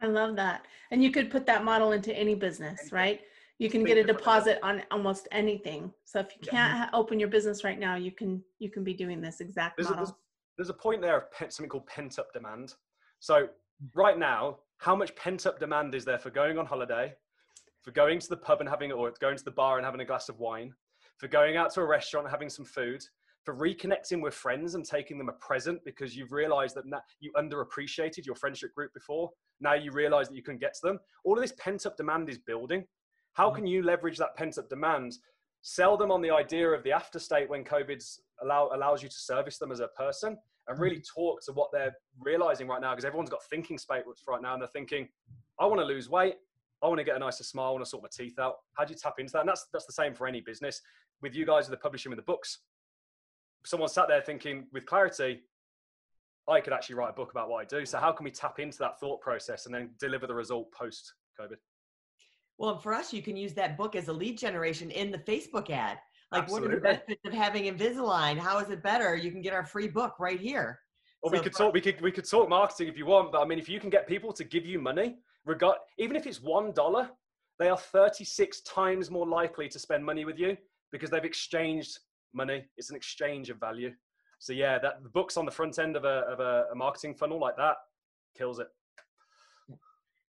I 0.00 0.06
love 0.06 0.36
that. 0.36 0.66
And 0.90 1.02
you 1.02 1.10
could 1.10 1.30
put 1.30 1.46
that 1.46 1.64
model 1.64 1.92
into 1.92 2.14
any 2.16 2.34
business, 2.34 2.92
right? 2.92 3.20
You 3.58 3.70
can 3.70 3.84
get 3.84 3.96
a 3.96 4.04
deposit 4.04 4.58
on 4.62 4.82
almost 4.90 5.28
anything. 5.30 5.92
So 6.04 6.18
if 6.18 6.28
you 6.34 6.48
can't 6.48 6.76
ha- 6.76 6.90
open 6.92 7.20
your 7.20 7.28
business 7.28 7.64
right 7.64 7.78
now, 7.78 7.94
you 7.94 8.10
can 8.10 8.42
you 8.58 8.70
can 8.70 8.82
be 8.82 8.94
doing 8.94 9.20
this 9.20 9.40
exact 9.40 9.76
There's 9.76 9.90
a, 9.90 9.94
there's, 9.94 10.12
there's 10.58 10.70
a 10.70 10.74
point 10.74 11.00
there 11.00 11.16
of 11.16 11.30
pe- 11.30 11.50
something 11.50 11.70
called 11.70 11.86
pent 11.86 12.18
up 12.18 12.32
demand. 12.32 12.74
So 13.20 13.48
right 13.94 14.18
now, 14.18 14.58
how 14.78 14.96
much 14.96 15.14
pent 15.14 15.46
up 15.46 15.60
demand 15.60 15.94
is 15.94 16.04
there 16.04 16.18
for 16.18 16.30
going 16.30 16.58
on 16.58 16.66
holiday, 16.66 17.14
for 17.82 17.92
going 17.92 18.18
to 18.18 18.28
the 18.28 18.36
pub 18.36 18.60
and 18.60 18.68
having, 18.68 18.90
or 18.90 19.12
going 19.20 19.36
to 19.36 19.44
the 19.44 19.50
bar 19.52 19.76
and 19.76 19.84
having 19.84 20.00
a 20.00 20.04
glass 20.04 20.28
of 20.28 20.40
wine, 20.40 20.74
for 21.18 21.28
going 21.28 21.56
out 21.56 21.72
to 21.74 21.80
a 21.80 21.86
restaurant 21.86 22.26
and 22.26 22.32
having 22.32 22.50
some 22.50 22.64
food, 22.64 23.04
for 23.44 23.54
reconnecting 23.54 24.22
with 24.22 24.34
friends 24.34 24.74
and 24.74 24.84
taking 24.84 25.18
them 25.18 25.28
a 25.28 25.32
present 25.32 25.80
because 25.84 26.16
you've 26.16 26.32
realized 26.32 26.74
that 26.76 26.84
you 27.20 27.30
underappreciated 27.32 28.24
your 28.24 28.34
friendship 28.34 28.74
group 28.74 28.92
before. 28.94 29.30
Now 29.60 29.74
you 29.74 29.92
realize 29.92 30.28
that 30.28 30.36
you 30.36 30.42
can 30.42 30.56
get 30.56 30.74
to 30.74 30.80
them. 30.82 30.98
All 31.24 31.34
of 31.34 31.40
this 31.40 31.52
pent 31.58 31.84
up 31.84 31.96
demand 31.96 32.30
is 32.30 32.38
building. 32.38 32.84
How 33.34 33.48
mm-hmm. 33.48 33.56
can 33.56 33.66
you 33.66 33.82
leverage 33.82 34.16
that 34.18 34.34
pent 34.36 34.56
up 34.56 34.68
demand? 34.70 35.18
Sell 35.60 35.96
them 35.96 36.10
on 36.10 36.22
the 36.22 36.30
idea 36.30 36.68
of 36.68 36.82
the 36.84 36.92
after 36.92 37.18
state 37.18 37.48
when 37.48 37.64
COVID's 37.64 38.20
allow, 38.42 38.70
allows 38.74 39.02
you 39.02 39.08
to 39.08 39.14
service 39.14 39.58
them 39.58 39.72
as 39.72 39.80
a 39.80 39.88
person 39.88 40.38
and 40.68 40.78
really 40.78 40.96
mm-hmm. 40.96 41.20
talk 41.20 41.44
to 41.44 41.52
what 41.52 41.70
they're 41.70 41.94
realizing 42.20 42.66
right 42.66 42.80
now 42.80 42.92
because 42.92 43.04
everyone's 43.04 43.30
got 43.30 43.44
thinking 43.44 43.76
space 43.76 44.02
right 44.26 44.42
now 44.42 44.54
and 44.54 44.62
they're 44.62 44.68
thinking, 44.68 45.06
I 45.60 45.66
want 45.66 45.80
to 45.80 45.86
lose 45.86 46.08
weight. 46.08 46.36
I 46.82 46.88
want 46.88 46.98
to 46.98 47.04
get 47.04 47.16
a 47.16 47.18
nicer 47.18 47.44
smile. 47.44 47.68
I 47.68 47.70
want 47.72 47.84
to 47.84 47.90
sort 47.90 48.02
my 48.02 48.08
teeth 48.10 48.38
out. 48.38 48.56
How 48.74 48.84
do 48.84 48.92
you 48.92 48.98
tap 48.98 49.14
into 49.18 49.32
that? 49.32 49.40
And 49.40 49.48
that's, 49.48 49.66
that's 49.72 49.86
the 49.86 49.92
same 49.92 50.14
for 50.14 50.26
any 50.26 50.40
business. 50.40 50.80
With 51.22 51.34
you 51.34 51.46
guys 51.46 51.68
with 51.68 51.78
the 51.78 51.82
publishing 51.82 52.10
with 52.10 52.18
the 52.18 52.24
books, 52.24 52.58
someone 53.64 53.88
sat 53.88 54.08
there 54.08 54.20
thinking 54.20 54.66
with 54.72 54.86
clarity, 54.86 55.42
I 56.48 56.60
could 56.60 56.72
actually 56.72 56.96
write 56.96 57.10
a 57.10 57.14
book 57.14 57.30
about 57.30 57.48
what 57.48 57.62
I 57.62 57.64
do. 57.64 57.86
So 57.86 57.98
how 57.98 58.12
can 58.12 58.24
we 58.24 58.30
tap 58.30 58.58
into 58.58 58.78
that 58.78 59.00
thought 59.00 59.20
process 59.20 59.66
and 59.66 59.74
then 59.74 59.90
deliver 59.98 60.26
the 60.26 60.34
result 60.34 60.70
post 60.72 61.14
COVID? 61.40 61.56
Well, 62.58 62.78
for 62.78 62.92
us, 62.92 63.12
you 63.12 63.22
can 63.22 63.36
use 63.36 63.54
that 63.54 63.76
book 63.76 63.96
as 63.96 64.08
a 64.08 64.12
lead 64.12 64.38
generation 64.38 64.90
in 64.90 65.10
the 65.10 65.18
Facebook 65.18 65.70
ad. 65.70 65.98
Like, 66.30 66.50
what 66.50 66.62
are 66.62 66.68
the 66.68 66.80
benefits 66.80 67.20
of 67.26 67.32
having 67.32 67.64
Invisalign? 67.64 68.38
How 68.38 68.58
is 68.58 68.70
it 68.70 68.82
better? 68.82 69.16
You 69.16 69.30
can 69.30 69.40
get 69.40 69.52
our 69.52 69.64
free 69.64 69.88
book 69.88 70.18
right 70.18 70.40
here. 70.40 70.80
Or 71.22 71.30
we 71.30 71.38
So 71.38 71.44
could 71.44 71.54
talk. 71.54 71.72
We 71.72 71.80
could 71.80 72.00
we 72.00 72.12
could 72.12 72.28
talk 72.28 72.48
marketing 72.48 72.88
if 72.88 72.98
you 72.98 73.06
want, 73.06 73.32
but 73.32 73.40
I 73.40 73.44
mean, 73.46 73.58
if 73.58 73.68
you 73.68 73.80
can 73.80 73.88
get 73.88 74.06
people 74.06 74.32
to 74.32 74.44
give 74.44 74.66
you 74.66 74.80
money, 74.80 75.16
regard 75.44 75.78
even 75.98 76.16
if 76.16 76.26
it's 76.26 76.42
one 76.42 76.72
dollar, 76.72 77.10
they 77.58 77.68
are 77.68 77.78
thirty 77.78 78.24
six 78.24 78.60
times 78.62 79.10
more 79.10 79.26
likely 79.26 79.68
to 79.68 79.78
spend 79.78 80.04
money 80.04 80.24
with 80.24 80.38
you 80.38 80.56
because 80.92 81.10
they've 81.10 81.24
exchanged 81.24 81.98
money. 82.34 82.64
It's 82.76 82.90
an 82.90 82.96
exchange 82.96 83.50
of 83.50 83.58
value. 83.58 83.92
So 84.38 84.52
yeah, 84.52 84.78
that 84.78 85.02
the 85.02 85.08
books 85.08 85.36
on 85.36 85.44
the 85.44 85.50
front 85.50 85.78
end 85.78 85.96
of 85.96 86.04
a 86.04 86.24
of 86.28 86.40
a, 86.40 86.66
a 86.72 86.74
marketing 86.74 87.14
funnel 87.14 87.40
like 87.40 87.56
that 87.56 87.76
kills 88.36 88.58
it. 88.58 88.68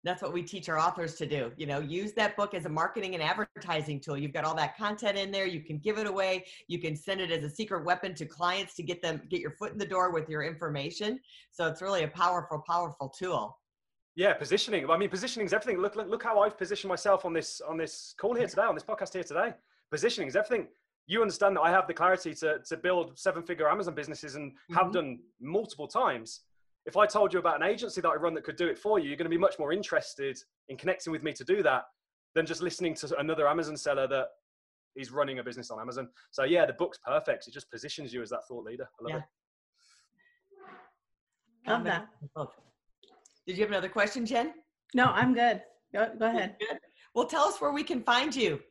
That's 0.03 0.21
what 0.21 0.33
we 0.33 0.43
teach 0.43 0.67
our 0.67 0.77
authors 0.77 1.15
to 1.15 1.25
do. 1.25 1.51
You 1.55 1.65
know, 1.65 1.79
use 1.79 2.11
that 2.13 2.35
book 2.35 2.53
as 2.53 2.65
a 2.65 2.69
marketing 2.69 3.13
and 3.13 3.23
advertising 3.23 4.01
tool. 4.01 4.17
You've 4.17 4.33
got 4.33 4.43
all 4.43 4.55
that 4.55 4.77
content 4.77 5.17
in 5.17 5.31
there. 5.31 5.47
You 5.47 5.61
can 5.61 5.77
give 5.77 5.97
it 5.97 6.07
away. 6.07 6.45
You 6.67 6.79
can 6.79 6.93
send 6.95 7.21
it 7.21 7.31
as 7.31 7.41
a 7.43 7.49
secret 7.49 7.85
weapon 7.85 8.13
to 8.15 8.25
clients 8.25 8.75
to 8.75 8.83
get 8.83 9.01
them 9.01 9.21
get 9.29 9.39
your 9.39 9.51
foot 9.51 9.71
in 9.71 9.77
the 9.77 9.85
door 9.85 10.11
with 10.11 10.27
your 10.27 10.43
information. 10.43 11.19
So 11.51 11.67
it's 11.67 11.81
really 11.81 12.03
a 12.03 12.09
powerful, 12.09 12.61
powerful 12.67 13.07
tool. 13.07 13.57
Yeah, 14.15 14.33
positioning. 14.33 14.89
I 14.89 14.97
mean, 14.97 15.09
positioning 15.09 15.47
is 15.47 15.53
everything. 15.53 15.81
Look, 15.81 15.95
look, 15.95 16.07
look 16.07 16.21
how 16.21 16.41
I've 16.41 16.57
positioned 16.57 16.89
myself 16.89 17.23
on 17.25 17.33
this 17.33 17.61
on 17.61 17.77
this 17.77 18.13
call 18.17 18.35
here 18.35 18.47
today, 18.47 18.63
on 18.63 18.75
this 18.75 18.83
podcast 18.83 19.13
here 19.13 19.23
today. 19.23 19.53
Positioning 19.89 20.27
is 20.27 20.35
everything. 20.35 20.67
You 21.05 21.21
understand 21.21 21.55
that 21.57 21.61
I 21.61 21.71
have 21.71 21.87
the 21.87 21.93
clarity 21.93 22.33
to 22.35 22.59
to 22.59 22.77
build 22.77 23.17
seven 23.19 23.43
figure 23.43 23.69
Amazon 23.69 23.93
businesses 23.93 24.35
and 24.35 24.53
have 24.73 24.87
Mhm. 24.87 24.93
done 24.93 25.19
multiple 25.39 25.87
times. 25.87 26.41
If 26.85 26.97
I 26.97 27.05
told 27.05 27.33
you 27.33 27.39
about 27.39 27.61
an 27.61 27.67
agency 27.67 28.01
that 28.01 28.09
I 28.09 28.15
run 28.15 28.33
that 28.35 28.43
could 28.43 28.55
do 28.57 28.67
it 28.67 28.77
for 28.77 28.99
you, 28.99 29.07
you're 29.07 29.17
going 29.17 29.25
to 29.25 29.29
be 29.29 29.37
much 29.37 29.57
more 29.57 29.71
interested 29.71 30.37
in 30.69 30.77
connecting 30.77 31.11
with 31.11 31.23
me 31.23 31.33
to 31.33 31.43
do 31.43 31.63
that 31.63 31.85
than 32.35 32.45
just 32.45 32.61
listening 32.61 32.93
to 32.95 33.17
another 33.19 33.47
Amazon 33.47 33.77
seller 33.77 34.07
that 34.07 34.29
is 34.95 35.11
running 35.11 35.39
a 35.39 35.43
business 35.43 35.71
on 35.71 35.79
Amazon. 35.79 36.09
So 36.31 36.43
yeah, 36.43 36.65
the 36.65 36.73
book's 36.73 36.97
perfect. 36.99 37.47
It 37.47 37.53
just 37.53 37.69
positions 37.71 38.13
you 38.13 38.21
as 38.21 38.29
that 38.29 38.45
thought 38.47 38.65
leader. 38.65 38.87
I 38.99 39.03
love 39.03 39.09
Yeah. 39.11 39.17
it. 39.17 41.69
Love 41.69 41.83
that. 41.85 42.09
Did 43.45 43.57
you 43.57 43.63
have 43.63 43.71
another 43.71 43.89
question, 43.89 44.25
Jen? 44.25 44.53
No, 44.93 45.05
I'm 45.05 45.33
good. 45.33 45.63
Go, 45.93 46.13
go 46.17 46.25
ahead. 46.27 46.57
Good. 46.59 46.79
Well, 47.13 47.27
tell 47.27 47.45
us 47.45 47.61
where 47.61 47.71
we 47.71 47.83
can 47.83 48.03
find 48.03 48.35
you. 48.35 48.61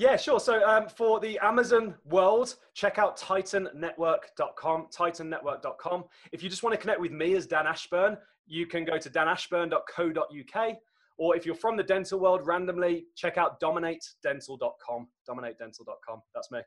Yeah, 0.00 0.16
sure. 0.16 0.40
So 0.40 0.66
um, 0.66 0.88
for 0.88 1.20
the 1.20 1.38
Amazon 1.40 1.94
world, 2.06 2.56
check 2.72 2.98
out 2.98 3.18
titannetwork.com, 3.18 4.86
titannetwork.com. 4.90 6.04
If 6.32 6.42
you 6.42 6.48
just 6.48 6.62
want 6.62 6.72
to 6.72 6.80
connect 6.80 7.00
with 7.00 7.12
me 7.12 7.34
as 7.34 7.46
Dan 7.46 7.66
Ashburn, 7.66 8.16
you 8.46 8.64
can 8.64 8.86
go 8.86 8.96
to 8.96 9.10
danashburn.co.uk. 9.10 10.76
Or 11.18 11.36
if 11.36 11.44
you're 11.44 11.54
from 11.54 11.76
the 11.76 11.82
dental 11.82 12.18
world 12.18 12.46
randomly, 12.46 13.08
check 13.14 13.36
out 13.36 13.60
dominatedental.com, 13.60 15.08
dominatedental.com. 15.28 16.22
That's 16.34 16.50
me. 16.50 16.60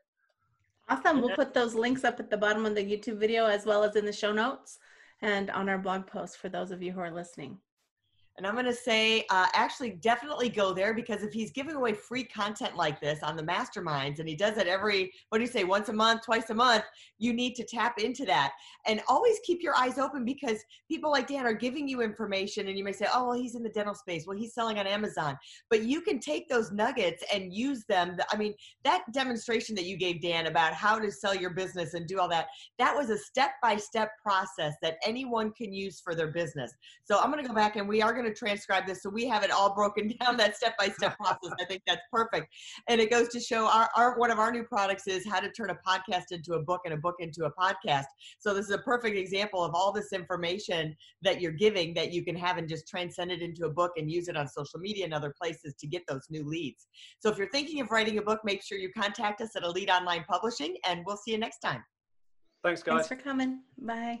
Awesome. 0.88 1.20
We'll 1.20 1.34
put 1.34 1.52
those 1.52 1.74
links 1.74 2.04
up 2.04 2.20
at 2.20 2.30
the 2.30 2.36
bottom 2.36 2.64
of 2.64 2.76
the 2.76 2.84
YouTube 2.84 3.18
video 3.18 3.46
as 3.46 3.66
well 3.66 3.82
as 3.82 3.96
in 3.96 4.04
the 4.04 4.12
show 4.12 4.32
notes 4.32 4.78
and 5.22 5.50
on 5.50 5.68
our 5.68 5.78
blog 5.78 6.06
post 6.06 6.38
for 6.38 6.48
those 6.48 6.70
of 6.70 6.84
you 6.84 6.92
who 6.92 7.00
are 7.00 7.10
listening. 7.10 7.58
And 8.36 8.46
I'm 8.46 8.54
going 8.54 8.64
to 8.64 8.74
say, 8.74 9.24
uh, 9.30 9.46
actually, 9.54 9.90
definitely 9.90 10.48
go 10.48 10.74
there 10.74 10.92
because 10.92 11.22
if 11.22 11.32
he's 11.32 11.52
giving 11.52 11.76
away 11.76 11.92
free 11.92 12.24
content 12.24 12.74
like 12.76 13.00
this 13.00 13.22
on 13.22 13.36
the 13.36 13.44
masterminds 13.44 14.18
and 14.18 14.28
he 14.28 14.34
does 14.34 14.58
it 14.58 14.66
every, 14.66 15.12
what 15.28 15.38
do 15.38 15.44
you 15.44 15.50
say, 15.50 15.62
once 15.62 15.88
a 15.88 15.92
month, 15.92 16.22
twice 16.24 16.50
a 16.50 16.54
month, 16.54 16.82
you 17.18 17.32
need 17.32 17.54
to 17.54 17.64
tap 17.64 18.00
into 18.00 18.24
that. 18.24 18.52
And 18.88 19.00
always 19.08 19.38
keep 19.44 19.62
your 19.62 19.76
eyes 19.76 19.98
open 19.98 20.24
because 20.24 20.58
people 20.90 21.12
like 21.12 21.28
Dan 21.28 21.46
are 21.46 21.52
giving 21.52 21.86
you 21.86 22.02
information 22.02 22.66
and 22.66 22.76
you 22.76 22.82
may 22.82 22.92
say, 22.92 23.06
oh, 23.14 23.28
well, 23.28 23.38
he's 23.38 23.54
in 23.54 23.62
the 23.62 23.68
dental 23.68 23.94
space. 23.94 24.26
Well, 24.26 24.36
he's 24.36 24.52
selling 24.52 24.80
on 24.80 24.86
Amazon. 24.88 25.38
But 25.70 25.84
you 25.84 26.00
can 26.00 26.18
take 26.18 26.48
those 26.48 26.72
nuggets 26.72 27.22
and 27.32 27.52
use 27.52 27.84
them. 27.88 28.16
I 28.32 28.36
mean, 28.36 28.54
that 28.82 29.04
demonstration 29.12 29.76
that 29.76 29.84
you 29.84 29.96
gave, 29.96 30.20
Dan, 30.20 30.46
about 30.46 30.72
how 30.72 30.98
to 30.98 31.12
sell 31.12 31.36
your 31.36 31.50
business 31.50 31.94
and 31.94 32.08
do 32.08 32.18
all 32.18 32.28
that, 32.30 32.48
that 32.80 32.96
was 32.96 33.10
a 33.10 33.18
step 33.18 33.52
by 33.62 33.76
step 33.76 34.10
process 34.20 34.74
that 34.82 34.96
anyone 35.06 35.52
can 35.52 35.72
use 35.72 36.00
for 36.00 36.16
their 36.16 36.32
business. 36.32 36.72
So 37.04 37.20
I'm 37.20 37.30
going 37.30 37.42
to 37.42 37.48
go 37.48 37.54
back 37.54 37.76
and 37.76 37.88
we 37.88 38.02
are 38.02 38.12
going 38.12 38.23
to 38.24 38.34
transcribe 38.34 38.86
this 38.86 39.02
so 39.02 39.10
we 39.10 39.26
have 39.26 39.42
it 39.42 39.50
all 39.50 39.74
broken 39.74 40.12
down 40.20 40.36
that 40.36 40.56
step 40.56 40.76
by 40.78 40.88
step 40.88 41.16
process. 41.16 41.50
I 41.60 41.64
think 41.64 41.82
that's 41.86 42.02
perfect. 42.12 42.48
And 42.88 43.00
it 43.00 43.10
goes 43.10 43.28
to 43.28 43.40
show 43.40 43.66
our, 43.66 43.88
our 43.96 44.18
one 44.18 44.30
of 44.30 44.38
our 44.38 44.50
new 44.50 44.64
products 44.64 45.06
is 45.06 45.26
how 45.26 45.40
to 45.40 45.50
turn 45.50 45.70
a 45.70 45.78
podcast 45.86 46.24
into 46.30 46.54
a 46.54 46.62
book 46.62 46.80
and 46.84 46.94
a 46.94 46.96
book 46.96 47.16
into 47.18 47.44
a 47.44 47.52
podcast. 47.52 48.04
So 48.38 48.54
this 48.54 48.66
is 48.66 48.72
a 48.72 48.78
perfect 48.78 49.16
example 49.16 49.62
of 49.62 49.74
all 49.74 49.92
this 49.92 50.12
information 50.12 50.96
that 51.22 51.40
you're 51.40 51.52
giving 51.52 51.94
that 51.94 52.12
you 52.12 52.24
can 52.24 52.36
have 52.36 52.58
and 52.58 52.68
just 52.68 52.88
transcend 52.88 53.30
it 53.30 53.42
into 53.42 53.66
a 53.66 53.70
book 53.70 53.92
and 53.96 54.10
use 54.10 54.28
it 54.28 54.36
on 54.36 54.48
social 54.48 54.80
media 54.80 55.04
and 55.04 55.14
other 55.14 55.34
places 55.40 55.74
to 55.80 55.86
get 55.86 56.02
those 56.08 56.26
new 56.30 56.44
leads. 56.44 56.86
So 57.20 57.30
if 57.30 57.38
you're 57.38 57.50
thinking 57.50 57.80
of 57.80 57.90
writing 57.90 58.18
a 58.18 58.22
book, 58.22 58.40
make 58.44 58.62
sure 58.62 58.78
you 58.78 58.90
contact 58.96 59.40
us 59.40 59.56
at 59.56 59.62
Elite 59.62 59.90
Online 59.90 60.24
Publishing 60.28 60.76
and 60.86 61.02
we'll 61.06 61.16
see 61.16 61.32
you 61.32 61.38
next 61.38 61.58
time. 61.58 61.82
Thanks, 62.62 62.82
guys. 62.82 63.06
Thanks 63.06 63.08
for 63.08 63.16
coming. 63.16 63.60
Bye. 63.78 64.20